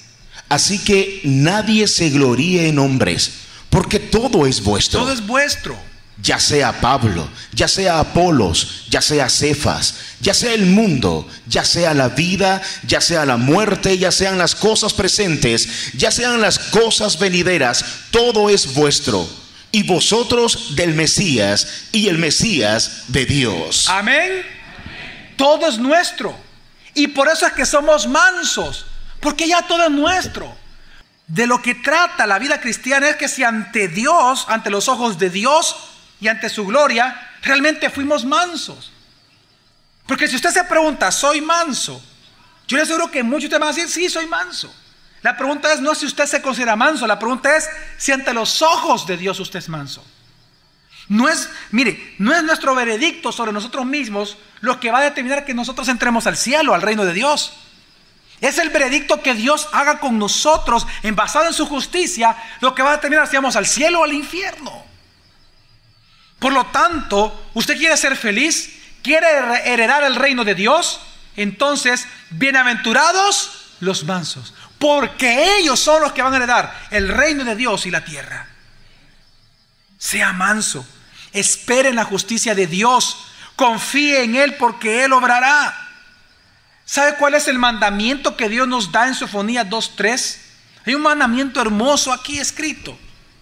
Así 0.50 0.84
que 0.84 1.22
nadie 1.24 1.88
se 1.88 2.10
gloríe 2.10 2.68
en 2.68 2.80
hombres, 2.80 3.34
porque 3.70 4.00
todo 4.00 4.46
es 4.46 4.62
vuestro. 4.64 5.02
todo 5.02 5.12
es 5.12 5.26
vuestro. 5.26 5.78
Ya 6.26 6.40
sea 6.40 6.82
Pablo, 6.82 7.30
ya 7.54 7.68
sea 7.68 8.00
Apolos, 8.00 8.86
ya 8.90 9.00
sea 9.00 9.30
Cefas, 9.30 9.94
ya 10.22 10.34
sea 10.34 10.54
el 10.54 10.66
mundo, 10.66 11.30
ya 11.46 11.64
sea 11.64 11.94
la 11.94 12.10
vida, 12.10 12.64
ya 12.88 13.00
sea 13.00 13.26
la 13.26 13.38
muerte, 13.38 14.00
ya 14.00 14.12
sean 14.12 14.40
las 14.40 14.56
cosas 14.56 14.94
presentes, 14.94 15.94
ya 15.94 16.10
sean 16.10 16.42
las 16.42 16.58
cosas 16.58 17.20
venideras, 17.20 17.86
todo 18.10 18.50
es 18.50 18.74
vuestro. 18.74 19.30
Y 19.72 19.84
vosotros 19.84 20.76
del 20.76 20.96
Mesías 20.96 21.68
y 21.92 22.08
el 22.08 22.18
Mesías 22.18 23.04
de 23.10 23.28
Dios. 23.28 23.88
Amén. 23.88 24.44
Todo 25.38 25.68
es 25.68 25.78
nuestro. 25.78 26.36
Y 26.96 27.08
por 27.08 27.28
eso 27.28 27.46
es 27.46 27.54
que 27.54 27.68
somos 27.68 28.08
mansos, 28.08 28.88
porque 29.20 29.48
ya 29.48 29.62
todo 29.68 29.84
es 29.84 29.92
nuestro. 29.92 30.52
De 31.28 31.46
lo 31.46 31.62
que 31.62 31.76
trata 31.76 32.26
la 32.26 32.40
vida 32.40 32.60
cristiana 32.62 33.10
es 33.10 33.16
que 33.16 33.28
si 33.28 33.44
ante 33.44 33.90
Dios, 33.90 34.46
ante 34.48 34.72
los 34.72 34.88
ojos 34.88 35.20
de 35.20 35.30
Dios 35.30 35.76
y 36.26 36.28
ante 36.28 36.50
su 36.50 36.66
gloria, 36.66 37.34
realmente 37.44 37.88
fuimos 37.92 38.26
mansos. 38.26 38.92
Porque 40.08 40.28
si 40.28 40.36
usted 40.36 40.50
se 40.50 40.64
pregunta, 40.64 41.12
¿soy 41.12 41.40
manso? 41.40 42.04
Yo 42.68 42.78
le 42.78 42.84
aseguro 42.84 43.12
que 43.12 43.22
muchos 43.22 43.44
ustedes 43.44 43.60
van 43.60 43.70
a 43.70 43.74
decir, 43.74 43.88
sí, 43.88 44.10
soy 44.10 44.26
manso. 44.26 44.74
La 45.22 45.38
pregunta 45.38 45.72
es 45.72 45.82
no 45.82 45.94
si 45.94 46.08
usted 46.08 46.26
se 46.26 46.42
considera 46.42 46.76
manso, 46.76 47.06
la 47.06 47.20
pregunta 47.20 47.56
es 47.56 47.70
si 48.00 48.12
ante 48.12 48.34
los 48.34 48.64
ojos 48.64 49.06
de 49.06 49.18
Dios 49.18 49.40
usted 49.40 49.60
es 49.60 49.70
manso. 49.70 50.04
No 51.08 51.30
es, 51.30 51.48
mire, 51.70 52.16
no 52.18 52.34
es 52.34 52.42
nuestro 52.42 52.74
veredicto 52.74 53.32
sobre 53.32 53.52
nosotros 53.52 53.86
mismos 53.86 54.40
lo 54.62 54.80
que 54.80 54.90
va 54.90 55.02
a 55.02 55.04
determinar 55.04 55.46
que 55.46 55.54
nosotros 55.54 55.88
entremos 55.90 56.26
al 56.26 56.38
cielo, 56.38 56.74
al 56.74 56.82
reino 56.82 57.06
de 57.06 57.14
Dios. 57.14 57.54
Es 58.42 58.58
el 58.58 58.72
veredicto 58.72 59.22
que 59.22 59.36
Dios 59.36 59.70
haga 59.74 60.00
con 60.00 60.18
nosotros, 60.18 60.88
en 61.04 61.16
basado 61.16 61.46
en 61.46 61.54
su 61.54 61.68
justicia, 61.68 62.36
lo 62.62 62.74
que 62.74 62.82
va 62.82 62.94
a 62.94 62.96
determinar 62.96 63.28
si 63.28 63.36
vamos 63.36 63.56
al 63.56 63.68
cielo 63.68 64.00
o 64.00 64.04
al 64.06 64.14
infierno. 64.14 64.95
Por 66.46 66.54
lo 66.54 66.68
tanto, 66.68 67.50
usted 67.56 67.76
quiere 67.76 67.98
ser 67.98 68.16
feliz, 68.16 68.70
quiere 69.02 69.26
heredar 69.66 70.04
el 70.04 70.14
reino 70.14 70.44
de 70.44 70.54
Dios, 70.54 71.00
entonces, 71.36 72.06
bienaventurados 72.30 73.74
los 73.80 74.04
mansos, 74.04 74.54
porque 74.78 75.58
ellos 75.58 75.80
son 75.80 76.04
los 76.04 76.12
que 76.12 76.22
van 76.22 76.34
a 76.34 76.38
heredar 76.38 76.88
el 76.92 77.08
reino 77.08 77.44
de 77.46 77.56
Dios 77.56 77.88
y 77.88 77.90
la 77.90 78.06
tierra. 78.06 78.48
Sea 79.98 80.34
manso, 80.34 80.86
espere 81.34 81.90
en 81.90 81.96
la 81.96 82.04
justicia 82.04 82.54
de 82.54 82.68
Dios, 82.68 83.26
confíe 83.56 84.22
en 84.22 84.36
Él 84.36 84.54
porque 84.54 85.04
Él 85.04 85.14
obrará. 85.14 85.76
¿Sabe 86.86 87.16
cuál 87.16 87.34
es 87.34 87.48
el 87.48 87.58
mandamiento 87.58 88.38
que 88.38 88.50
Dios 88.50 88.68
nos 88.68 88.92
da 88.92 89.08
en 89.08 89.16
Sofonía 89.16 89.68
2.3? 89.68 90.38
Hay 90.86 90.94
un 90.94 91.02
mandamiento 91.02 91.60
hermoso 91.60 92.14
aquí 92.14 92.38
escrito. 92.38 92.96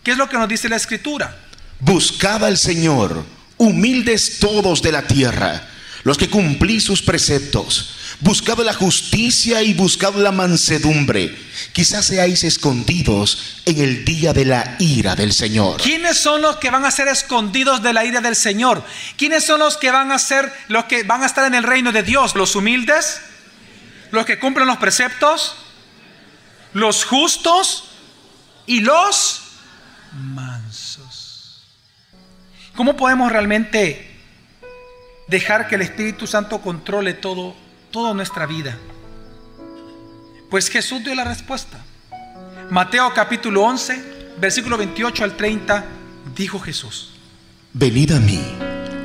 ¿Qué 0.04 0.12
es 0.12 0.18
lo 0.18 0.30
que 0.30 0.38
nos 0.38 0.48
dice 0.48 0.70
la 0.70 0.78
escritura? 0.78 1.43
Buscad 1.86 2.46
al 2.46 2.58
Señor, 2.58 3.26
humildes 3.58 4.40
todos 4.40 4.82
de 4.82 4.94
la 4.94 5.06
tierra, 5.06 5.68
los 6.06 6.18
que 6.18 6.30
cumplís 6.30 6.86
sus 6.86 7.02
preceptos. 7.02 7.96
Buscad 8.22 8.60
la 8.60 8.74
justicia 8.74 9.62
y 9.62 9.74
buscad 9.74 10.16
la 10.16 10.32
mansedumbre. 10.32 11.38
Quizás 11.74 12.06
seáis 12.06 12.46
escondidos 12.46 13.58
en 13.66 13.82
el 13.82 14.06
día 14.06 14.32
de 14.32 14.46
la 14.46 14.78
ira 14.80 15.18
del 15.18 15.34
Señor. 15.34 15.82
¿Quiénes 15.82 16.18
son 16.18 16.42
los 16.42 16.56
que 16.56 16.70
van 16.70 16.86
a 16.86 16.92
ser 16.92 17.10
escondidos 17.10 17.84
de 17.84 17.92
la 17.92 18.06
ira 18.06 18.22
del 18.22 18.38
Señor? 18.38 18.86
¿Quiénes 19.18 19.44
son 19.44 19.60
los 19.60 19.76
que 19.76 19.92
van 19.92 20.14
a 20.14 20.20
ser 20.20 20.54
los 20.70 20.86
que 20.86 21.04
van 21.04 21.22
a 21.22 21.26
estar 21.26 21.46
en 21.46 21.54
el 21.54 21.64
reino 21.64 21.92
de 21.92 22.04
Dios? 22.04 22.34
¿Los 22.36 22.56
humildes? 22.56 23.20
¿Los 24.12 24.26
que 24.26 24.40
cumplen 24.40 24.68
los 24.68 24.78
preceptos? 24.78 25.58
¿Los 26.72 27.04
justos? 27.04 27.90
¿Y 28.68 28.80
los 28.80 29.42
mansos? 30.14 30.53
¿Cómo 32.76 32.98
podemos 32.98 33.32
realmente 33.32 34.08
dejar 35.28 35.68
que 35.68 35.76
el 35.76 35.84
Espíritu 35.84 36.26
Santo 36.26 36.60
controle 36.60 37.14
todo 37.14 37.56
toda 37.92 38.16
nuestra 38.16 38.48
vida? 38.48 38.78
Pues 40.50 40.70
Jesús 40.70 41.04
dio 41.04 41.14
la 41.14 41.24
respuesta. 41.24 41.78
Mateo 42.72 43.14
capítulo 43.14 43.62
11, 43.64 44.34
versículo 44.40 44.78
28 44.78 45.24
al 45.24 45.38
30, 45.38 45.86
dijo 46.36 46.60
Jesús. 46.60 47.12
Venid 47.74 48.12
a 48.12 48.20
mí, 48.20 48.42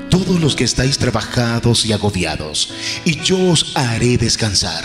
todos 0.09 0.41
los 0.41 0.57
que 0.57 0.65
estáis 0.65 0.97
trabajados 0.97 1.85
y 1.85 1.93
agobiados, 1.93 2.73
y 3.05 3.21
yo 3.21 3.51
os 3.51 3.77
haré 3.77 4.17
descansar. 4.17 4.85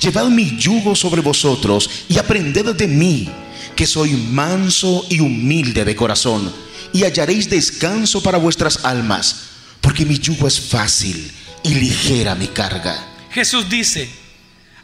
Llevad 0.00 0.28
mi 0.28 0.56
yugo 0.56 0.96
sobre 0.96 1.20
vosotros 1.20 2.06
y 2.08 2.16
aprended 2.16 2.74
de 2.74 2.88
mí, 2.88 3.30
que 3.76 3.86
soy 3.86 4.12
manso 4.12 5.04
y 5.10 5.20
humilde 5.20 5.84
de 5.84 5.94
corazón, 5.94 6.63
y 6.94 7.02
hallaréis 7.02 7.50
descanso 7.50 8.22
para 8.22 8.38
vuestras 8.38 8.84
almas, 8.84 9.48
porque 9.80 10.06
mi 10.06 10.16
yugo 10.16 10.46
es 10.46 10.70
fácil 10.70 11.30
y 11.64 11.74
ligera 11.74 12.36
mi 12.36 12.46
carga. 12.46 12.96
Jesús 13.32 13.68
dice, 13.68 14.08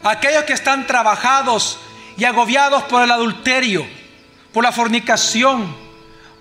aquellos 0.03 0.43
que 0.43 0.51
están 0.51 0.85
trabajados 0.85 1.77
y 2.17 2.25
agobiados 2.25 2.83
por 2.83 3.01
el 3.01 3.11
adulterio, 3.11 3.87
por 4.51 4.61
la 4.61 4.73
fornicación, 4.73 5.73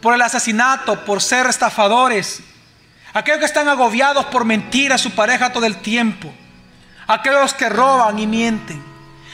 por 0.02 0.12
el 0.12 0.22
asesinato, 0.22 1.04
por 1.04 1.22
ser 1.22 1.46
estafadores, 1.46 2.40
aquellos 3.12 3.38
que 3.38 3.46
están 3.46 3.68
agobiados 3.68 4.26
por 4.26 4.44
mentir 4.44 4.92
a 4.92 4.98
su 4.98 5.12
pareja 5.12 5.52
todo 5.52 5.66
el 5.66 5.76
tiempo, 5.76 6.34
aquellos 7.06 7.54
que 7.54 7.68
roban 7.68 8.18
y 8.18 8.26
mienten, 8.26 8.82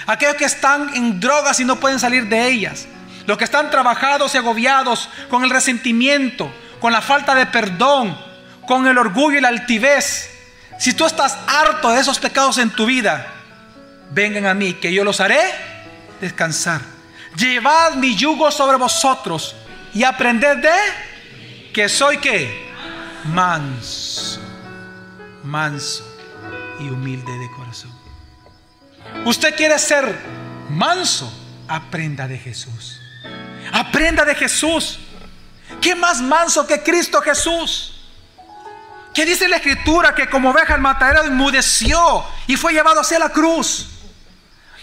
aquellos 0.07 0.35
que 0.35 0.45
están 0.45 0.95
en 0.97 1.19
drogas 1.19 1.61
y 1.61 1.65
no 1.65 1.81
pueden 1.81 1.99
salir 1.99 2.29
de 2.29 2.47
ellas, 2.47 2.87
los 3.27 3.39
que 3.39 3.45
están 3.45 3.71
trabajados 3.71 4.35
y 4.35 4.39
agobiados 4.39 5.09
con 5.29 5.45
el 5.45 5.51
resentimiento, 5.51 6.53
con 6.81 6.93
la 6.93 7.03
falta 7.03 7.35
de 7.35 7.47
perdón, 7.47 8.17
con 8.67 8.87
el 8.87 8.99
orgullo 8.99 9.39
y 9.39 9.41
la 9.41 9.49
altivez. 9.49 10.31
Si 10.79 10.95
tú 10.95 11.07
estás 11.07 11.39
harto 11.47 11.91
de 11.91 12.01
esos 12.01 12.19
pecados 12.19 12.59
en 12.59 12.71
tu 12.71 12.87
vida, 12.87 13.33
vengan 14.11 14.47
a 14.47 14.55
mí, 14.55 14.75
que 14.75 14.93
yo 14.93 15.05
los 15.05 15.21
haré 15.21 15.41
descansar. 16.21 16.81
Llevad 17.37 17.95
mi 17.95 18.15
yugo 18.17 18.51
sobre 18.51 18.77
vosotros 18.77 19.55
y 19.93 20.05
aprended 20.05 20.59
de 20.59 21.73
que 21.73 21.89
soy 21.89 22.19
que 22.19 22.73
manso, 23.25 24.41
manso 25.45 26.05
y 26.81 26.89
humilde 26.89 27.33
de 27.39 27.51
corazón. 27.51 27.93
Usted 29.25 29.55
quiere 29.57 29.79
ser 29.79 30.19
manso, 30.71 31.33
aprenda 31.69 32.29
de 32.29 32.39
Jesús. 32.39 32.96
Aprenda 33.77 34.25
de 34.25 34.35
Jesús. 34.35 34.99
¿Qué 35.83 35.95
más 35.95 36.23
manso 36.23 36.67
que 36.67 36.83
Cristo 36.83 37.21
Jesús? 37.21 37.93
¿Qué 39.13 39.27
dice 39.27 39.47
la 39.49 39.57
escritura? 39.57 40.15
Que 40.15 40.31
como 40.31 40.49
oveja 40.49 40.77
el 40.77 40.81
matadero 40.81 41.25
enmudeció 41.25 42.25
y 42.47 42.57
fue 42.57 42.73
llevado 42.73 43.03
hacia 43.03 43.19
la 43.19 43.29
cruz. 43.29 43.87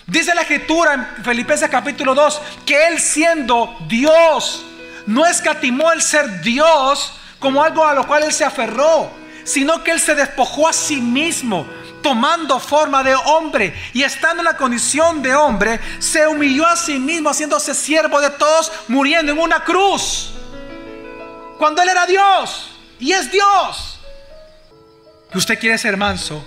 Dice 0.06 0.36
la 0.36 0.42
escritura 0.42 0.94
en 0.94 1.24
Filipenses 1.24 1.72
capítulo 1.72 2.14
2 2.14 2.40
que 2.68 2.88
él 2.88 3.00
siendo 3.00 3.76
Dios 3.88 4.64
no 5.08 5.26
escatimó 5.26 5.92
el 5.92 6.04
ser 6.04 6.42
Dios 6.42 7.14
como 7.40 7.64
algo 7.64 7.84
a 7.84 7.96
lo 7.96 8.06
cual 8.06 8.22
él 8.22 8.32
se 8.32 8.46
aferró, 8.46 9.10
sino 9.44 9.84
que 9.84 9.90
él 9.90 10.00
se 10.00 10.14
despojó 10.14 10.68
a 10.68 10.74
sí 10.74 11.02
mismo, 11.02 11.66
tomando 12.04 12.60
forma 12.60 13.02
de 13.02 13.16
hombre 13.16 13.74
y 13.94 14.04
estando 14.04 14.42
en 14.42 14.46
la 14.46 14.58
condición 14.58 15.24
de 15.24 15.34
hombre, 15.34 15.80
se 15.98 16.28
humilló 16.28 16.68
a 16.68 16.76
sí 16.76 17.00
mismo, 17.00 17.30
haciéndose 17.30 17.74
siervo 17.74 18.22
de 18.22 18.30
todos, 18.30 18.72
muriendo 18.88 19.32
en 19.32 19.40
una 19.40 19.64
cruz. 19.64 20.34
Cuando 21.58 21.82
él 21.82 21.90
era 21.90 22.06
Dios 22.06 22.70
y 23.00 23.14
es 23.14 23.32
Dios. 23.32 24.00
Usted 25.34 25.58
quiere 25.58 25.80
ser 25.80 25.98
manso, 25.98 26.46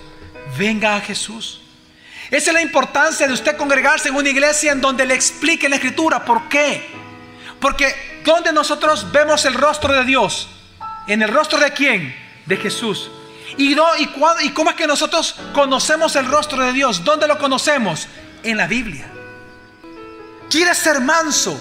venga 0.57 0.95
a 0.95 1.01
Jesús. 1.01 1.61
Esa 2.29 2.51
es 2.51 2.53
la 2.53 2.61
importancia 2.61 3.27
de 3.27 3.33
usted 3.33 3.57
congregarse 3.57 4.09
en 4.09 4.15
una 4.15 4.29
iglesia 4.29 4.71
en 4.71 4.79
donde 4.79 5.05
le 5.05 5.13
explique 5.13 5.67
la 5.67 5.75
escritura. 5.75 6.23
¿Por 6.23 6.47
qué? 6.47 6.89
Porque 7.59 8.21
donde 8.23 8.51
nosotros 8.53 9.11
vemos 9.11 9.45
el 9.45 9.53
rostro 9.53 9.93
de 9.93 10.03
Dios, 10.03 10.49
en 11.07 11.21
el 11.21 11.29
rostro 11.29 11.57
de 11.57 11.71
quién? 11.71 12.15
De 12.45 12.57
Jesús. 12.57 13.09
¿Y, 13.55 13.73
y, 13.73 13.77
¿Y 14.43 14.49
cómo 14.49 14.69
es 14.69 14.75
que 14.75 14.87
nosotros 14.87 15.35
conocemos 15.53 16.15
el 16.15 16.25
rostro 16.25 16.63
de 16.63 16.73
Dios? 16.73 17.03
¿Dónde 17.03 17.27
lo 17.27 17.37
conocemos? 17.37 18.07
En 18.43 18.57
la 18.57 18.67
Biblia. 18.67 19.09
¿Quieres 20.49 20.77
ser 20.77 21.01
manso? 21.01 21.59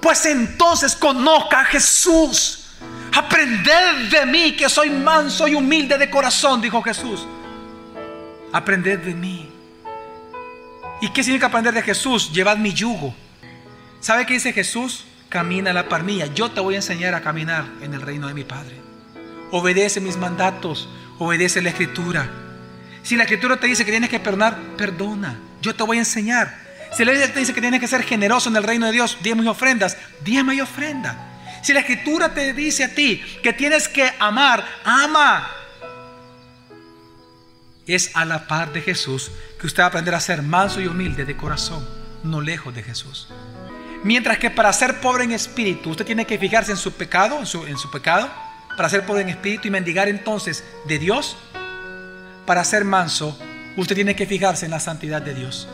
Pues 0.00 0.24
entonces 0.26 0.94
conozca 0.94 1.60
a 1.60 1.64
Jesús. 1.64 2.66
Aprended 3.14 4.10
de 4.10 4.26
mí 4.26 4.52
que 4.56 4.68
soy 4.68 4.90
manso 4.90 5.48
y 5.48 5.54
humilde 5.54 5.98
de 5.98 6.08
corazón, 6.08 6.60
dijo 6.60 6.82
Jesús. 6.82 7.26
Aprended 8.52 9.00
de 9.00 9.14
mí. 9.14 9.50
¿Y 11.00 11.10
qué 11.10 11.22
significa 11.22 11.46
aprender 11.46 11.74
de 11.74 11.82
Jesús? 11.82 12.32
Llevad 12.32 12.56
mi 12.56 12.72
yugo. 12.72 13.14
¿Sabe 14.00 14.26
qué 14.26 14.34
dice 14.34 14.52
Jesús? 14.52 15.04
Camina 15.28 15.72
la 15.72 15.88
par 15.88 16.02
mía. 16.02 16.26
Yo 16.26 16.50
te 16.50 16.60
voy 16.60 16.74
a 16.74 16.78
enseñar 16.78 17.14
a 17.14 17.22
caminar 17.22 17.66
en 17.82 17.94
el 17.94 18.00
reino 18.00 18.28
de 18.28 18.34
mi 18.34 18.44
Padre. 18.44 18.80
Obedece 19.50 20.00
mis 20.00 20.16
mandatos. 20.16 20.88
Obedece 21.18 21.62
la 21.62 21.70
escritura. 21.70 22.28
Si 23.02 23.16
la 23.16 23.24
escritura 23.24 23.58
te 23.58 23.66
dice 23.66 23.84
que 23.84 23.90
tienes 23.90 24.10
que 24.10 24.20
perdonar, 24.20 24.58
perdona. 24.76 25.38
Yo 25.62 25.74
te 25.74 25.82
voy 25.82 25.96
a 25.96 26.00
enseñar. 26.00 26.68
Si 26.92 27.04
la 27.04 27.12
escritura 27.12 27.34
te 27.34 27.40
dice 27.40 27.54
que 27.54 27.60
tienes 27.60 27.80
que 27.80 27.88
ser 27.88 28.02
generoso 28.02 28.48
en 28.48 28.56
el 28.56 28.62
reino 28.62 28.86
de 28.86 28.92
Dios, 28.92 29.18
diezmos 29.22 29.44
y 29.46 29.48
ofrendas, 29.48 29.96
diezma 30.24 30.54
y 30.54 30.60
ofrenda. 30.60 31.28
Si 31.62 31.72
la 31.72 31.80
escritura 31.80 32.32
te 32.32 32.52
dice 32.52 32.84
a 32.84 32.94
ti 32.94 33.22
que 33.42 33.52
tienes 33.52 33.88
que 33.88 34.12
amar, 34.18 34.64
ama. 34.84 35.50
Es 37.86 38.10
a 38.14 38.24
la 38.24 38.46
par 38.46 38.72
de 38.72 38.82
Jesús 38.82 39.30
que 39.60 39.66
usted 39.66 39.80
va 39.80 39.86
a 39.86 39.88
aprender 39.88 40.14
a 40.14 40.20
ser 40.20 40.42
manso 40.42 40.80
y 40.80 40.86
humilde 40.86 41.24
de 41.24 41.36
corazón, 41.36 41.86
no 42.22 42.40
lejos 42.40 42.74
de 42.74 42.82
Jesús. 42.82 43.28
Mientras 44.04 44.38
que 44.38 44.50
para 44.50 44.72
ser 44.72 45.00
pobre 45.00 45.24
en 45.24 45.32
espíritu, 45.32 45.90
usted 45.90 46.06
tiene 46.06 46.26
que 46.26 46.38
fijarse 46.38 46.70
en 46.70 46.76
su 46.76 46.92
pecado, 46.92 47.38
en 47.38 47.78
su 47.78 47.90
pecado, 47.90 48.30
para 48.78 48.88
ser 48.88 49.04
pobre 49.04 49.22
en 49.22 49.28
espíritu 49.28 49.66
y 49.66 49.72
mendigar 49.72 50.08
entonces 50.08 50.62
de 50.86 51.00
Dios. 51.00 51.36
Para 52.46 52.62
ser 52.62 52.84
manso, 52.84 53.36
usted 53.76 53.96
tiene 53.96 54.14
que 54.14 54.24
fijarse 54.24 54.66
en 54.66 54.70
la 54.70 54.78
santidad 54.78 55.20
de 55.20 55.34
Dios. 55.34 55.68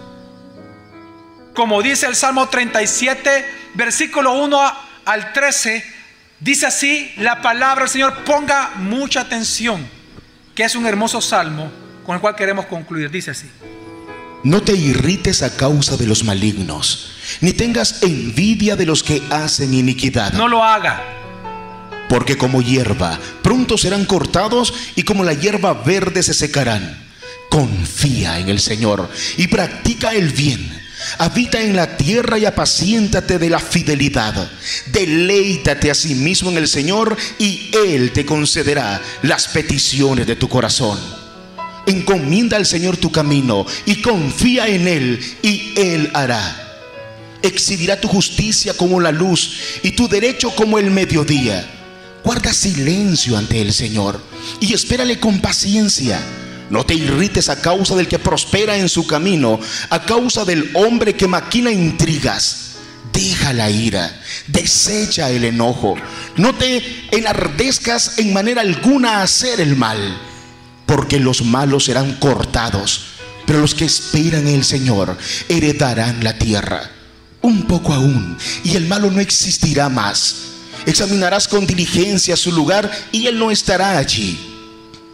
Como 1.54 1.82
dice 1.82 2.06
el 2.06 2.16
Salmo 2.16 2.48
37, 2.48 3.44
versículo 3.74 4.32
1 4.42 4.58
al 5.04 5.34
13, 5.34 5.84
dice 6.40 6.64
así 6.64 7.12
la 7.18 7.42
palabra 7.42 7.84
del 7.84 7.90
Señor, 7.90 8.24
ponga 8.24 8.72
mucha 8.76 9.20
atención, 9.20 9.86
que 10.54 10.64
es 10.64 10.74
un 10.74 10.86
hermoso 10.86 11.20
salmo 11.20 11.70
con 12.06 12.14
el 12.14 12.22
cual 12.22 12.34
queremos 12.34 12.64
concluir. 12.64 13.10
Dice 13.10 13.32
así. 13.32 13.50
No 14.44 14.62
te 14.62 14.72
irrites 14.72 15.42
a 15.42 15.54
causa 15.54 15.98
de 15.98 16.06
los 16.06 16.24
malignos, 16.24 17.10
ni 17.42 17.52
tengas 17.52 18.02
envidia 18.02 18.76
de 18.76 18.86
los 18.86 19.02
que 19.02 19.22
hacen 19.30 19.74
iniquidad. 19.74 20.32
No 20.32 20.48
lo 20.48 20.64
haga. 20.64 21.23
Porque 22.08 22.36
como 22.36 22.62
hierba, 22.62 23.18
pronto 23.42 23.78
serán 23.78 24.04
cortados 24.04 24.74
y 24.96 25.02
como 25.02 25.24
la 25.24 25.32
hierba 25.32 25.72
verde 25.72 26.22
se 26.22 26.34
secarán. 26.34 27.02
Confía 27.50 28.38
en 28.40 28.48
el 28.48 28.60
Señor 28.60 29.08
y 29.36 29.48
practica 29.48 30.12
el 30.12 30.30
bien. 30.30 30.84
Habita 31.18 31.60
en 31.60 31.76
la 31.76 31.96
tierra 31.96 32.38
y 32.38 32.44
apaciéntate 32.44 33.38
de 33.38 33.50
la 33.50 33.58
fidelidad. 33.58 34.50
Deleítate 34.86 35.90
a 35.90 35.94
sí 35.94 36.14
mismo 36.14 36.50
en 36.50 36.58
el 36.58 36.68
Señor 36.68 37.16
y 37.38 37.70
Él 37.72 38.12
te 38.12 38.24
concederá 38.24 39.00
las 39.22 39.48
peticiones 39.48 40.26
de 40.26 40.36
tu 40.36 40.48
corazón. 40.48 40.98
Encomienda 41.86 42.56
al 42.56 42.66
Señor 42.66 42.96
tu 42.96 43.12
camino 43.12 43.66
y 43.84 44.00
confía 44.00 44.66
en 44.68 44.88
Él 44.88 45.20
y 45.42 45.74
Él 45.76 46.10
hará. 46.14 46.60
Exhibirá 47.42 48.00
tu 48.00 48.08
justicia 48.08 48.74
como 48.74 49.00
la 49.00 49.12
luz 49.12 49.58
y 49.82 49.92
tu 49.92 50.08
derecho 50.08 50.50
como 50.54 50.78
el 50.78 50.90
mediodía. 50.90 51.70
Guarda 52.24 52.52
silencio 52.52 53.36
ante 53.36 53.60
el 53.60 53.72
Señor 53.72 54.20
y 54.60 54.72
espérale 54.72 55.20
con 55.20 55.40
paciencia. 55.40 56.20
No 56.70 56.84
te 56.84 56.94
irrites 56.94 57.50
a 57.50 57.60
causa 57.60 57.94
del 57.94 58.08
que 58.08 58.18
prospera 58.18 58.76
en 58.76 58.88
su 58.88 59.06
camino, 59.06 59.60
a 59.90 60.04
causa 60.04 60.44
del 60.44 60.70
hombre 60.74 61.14
que 61.14 61.28
maquina 61.28 61.70
intrigas. 61.70 62.76
Deja 63.12 63.52
la 63.52 63.70
ira, 63.70 64.20
desecha 64.46 65.30
el 65.30 65.44
enojo. 65.44 65.94
No 66.36 66.54
te 66.54 66.82
enardezcas 67.12 68.18
en 68.18 68.32
manera 68.32 68.62
alguna 68.62 69.18
a 69.18 69.22
hacer 69.22 69.60
el 69.60 69.76
mal 69.76 70.18
porque 70.86 71.18
los 71.18 71.42
malos 71.42 71.84
serán 71.84 72.14
cortados, 72.14 73.06
pero 73.46 73.60
los 73.60 73.74
que 73.74 73.84
esperan 73.84 74.46
el 74.46 74.64
Señor 74.64 75.16
heredarán 75.48 76.22
la 76.22 76.38
tierra. 76.38 76.90
Un 77.42 77.66
poco 77.66 77.92
aún, 77.92 78.38
y 78.62 78.76
el 78.76 78.86
malo 78.86 79.10
no 79.10 79.20
existirá 79.20 79.88
más. 79.88 80.53
Examinarás 80.86 81.48
con 81.48 81.66
diligencia 81.66 82.36
su 82.36 82.52
lugar 82.52 82.90
y 83.12 83.26
él 83.26 83.38
no 83.38 83.50
estará 83.50 83.98
allí. 83.98 84.38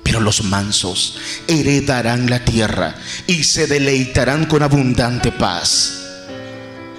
Pero 0.02 0.20
los 0.20 0.42
mansos 0.42 1.18
heredarán 1.46 2.28
la 2.28 2.44
tierra 2.44 2.96
y 3.26 3.44
se 3.44 3.66
deleitarán 3.66 4.46
con 4.46 4.62
abundante 4.62 5.30
paz. 5.30 5.96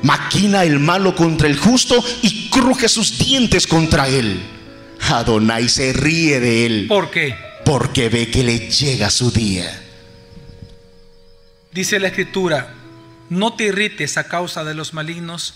Maquina 0.03 0.63
el 0.63 0.79
malo 0.79 1.15
contra 1.15 1.47
el 1.47 1.57
justo 1.57 2.03
y 2.21 2.49
cruje 2.49 2.87
sus 2.87 3.17
dientes 3.17 3.67
contra 3.67 4.07
él. 4.07 4.41
Adonai 5.09 5.67
se 5.67 5.93
ríe 5.93 6.39
de 6.39 6.65
él. 6.65 6.85
¿Por 6.87 7.11
qué? 7.11 7.51
porque 7.71 8.09
ve 8.09 8.29
que 8.29 8.43
le 8.43 8.69
llega 8.69 9.09
su 9.09 9.31
día. 9.31 9.81
Dice 11.71 11.99
la 11.99 12.07
escritura, 12.07 12.73
no 13.29 13.53
te 13.53 13.65
irrites 13.65 14.17
a 14.17 14.27
causa 14.27 14.63
de 14.63 14.73
los 14.73 14.93
malignos, 14.93 15.53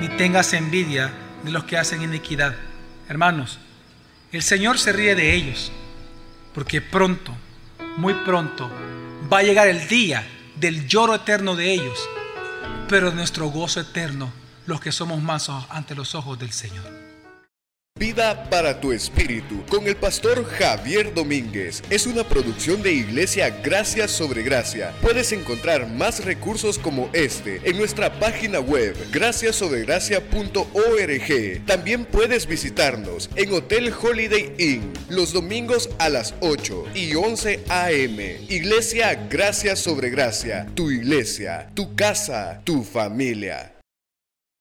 ni 0.00 0.08
tengas 0.08 0.52
envidia 0.52 1.12
de 1.44 1.50
los 1.50 1.64
que 1.64 1.76
hacen 1.76 2.02
iniquidad. 2.02 2.54
Hermanos, 3.08 3.58
el 4.32 4.42
Señor 4.42 4.78
se 4.78 4.92
ríe 4.92 5.14
de 5.14 5.34
ellos. 5.34 5.70
Porque 6.54 6.80
pronto, 6.80 7.34
muy 7.96 8.14
pronto, 8.14 8.70
va 9.32 9.38
a 9.38 9.42
llegar 9.42 9.68
el 9.68 9.88
día 9.88 10.26
del 10.56 10.86
lloro 10.86 11.14
eterno 11.14 11.56
de 11.56 11.72
ellos, 11.72 12.08
pero 12.88 13.10
de 13.10 13.16
nuestro 13.16 13.46
gozo 13.46 13.80
eterno, 13.80 14.32
los 14.66 14.80
que 14.80 14.92
somos 14.92 15.20
mansos 15.20 15.64
ante 15.68 15.94
los 15.94 16.14
ojos 16.14 16.38
del 16.38 16.52
Señor. 16.52 17.03
Vida 17.96 18.50
para 18.50 18.80
tu 18.80 18.90
espíritu 18.90 19.64
con 19.70 19.86
el 19.86 19.94
pastor 19.94 20.44
Javier 20.44 21.14
Domínguez 21.14 21.80
es 21.90 22.08
una 22.08 22.24
producción 22.24 22.82
de 22.82 22.92
Iglesia 22.92 23.50
Gracia 23.62 24.08
sobre 24.08 24.42
Gracia. 24.42 24.92
Puedes 25.00 25.30
encontrar 25.30 25.88
más 25.88 26.24
recursos 26.24 26.76
como 26.76 27.08
este 27.12 27.60
en 27.62 27.78
nuestra 27.78 28.18
página 28.18 28.58
web 28.58 28.96
graciasobregracia.org. 29.12 31.66
También 31.66 32.04
puedes 32.04 32.48
visitarnos 32.48 33.30
en 33.36 33.52
Hotel 33.52 33.92
Holiday 33.92 34.52
Inn 34.58 34.92
los 35.08 35.32
domingos 35.32 35.88
a 36.00 36.08
las 36.08 36.34
8 36.40 36.86
y 36.96 37.14
11 37.14 37.62
a.m. 37.68 38.40
Iglesia 38.48 39.14
Gracia 39.30 39.76
sobre 39.76 40.10
Gracia, 40.10 40.66
tu 40.74 40.90
iglesia, 40.90 41.70
tu 41.74 41.94
casa, 41.94 42.60
tu 42.64 42.82
familia. 42.82 43.73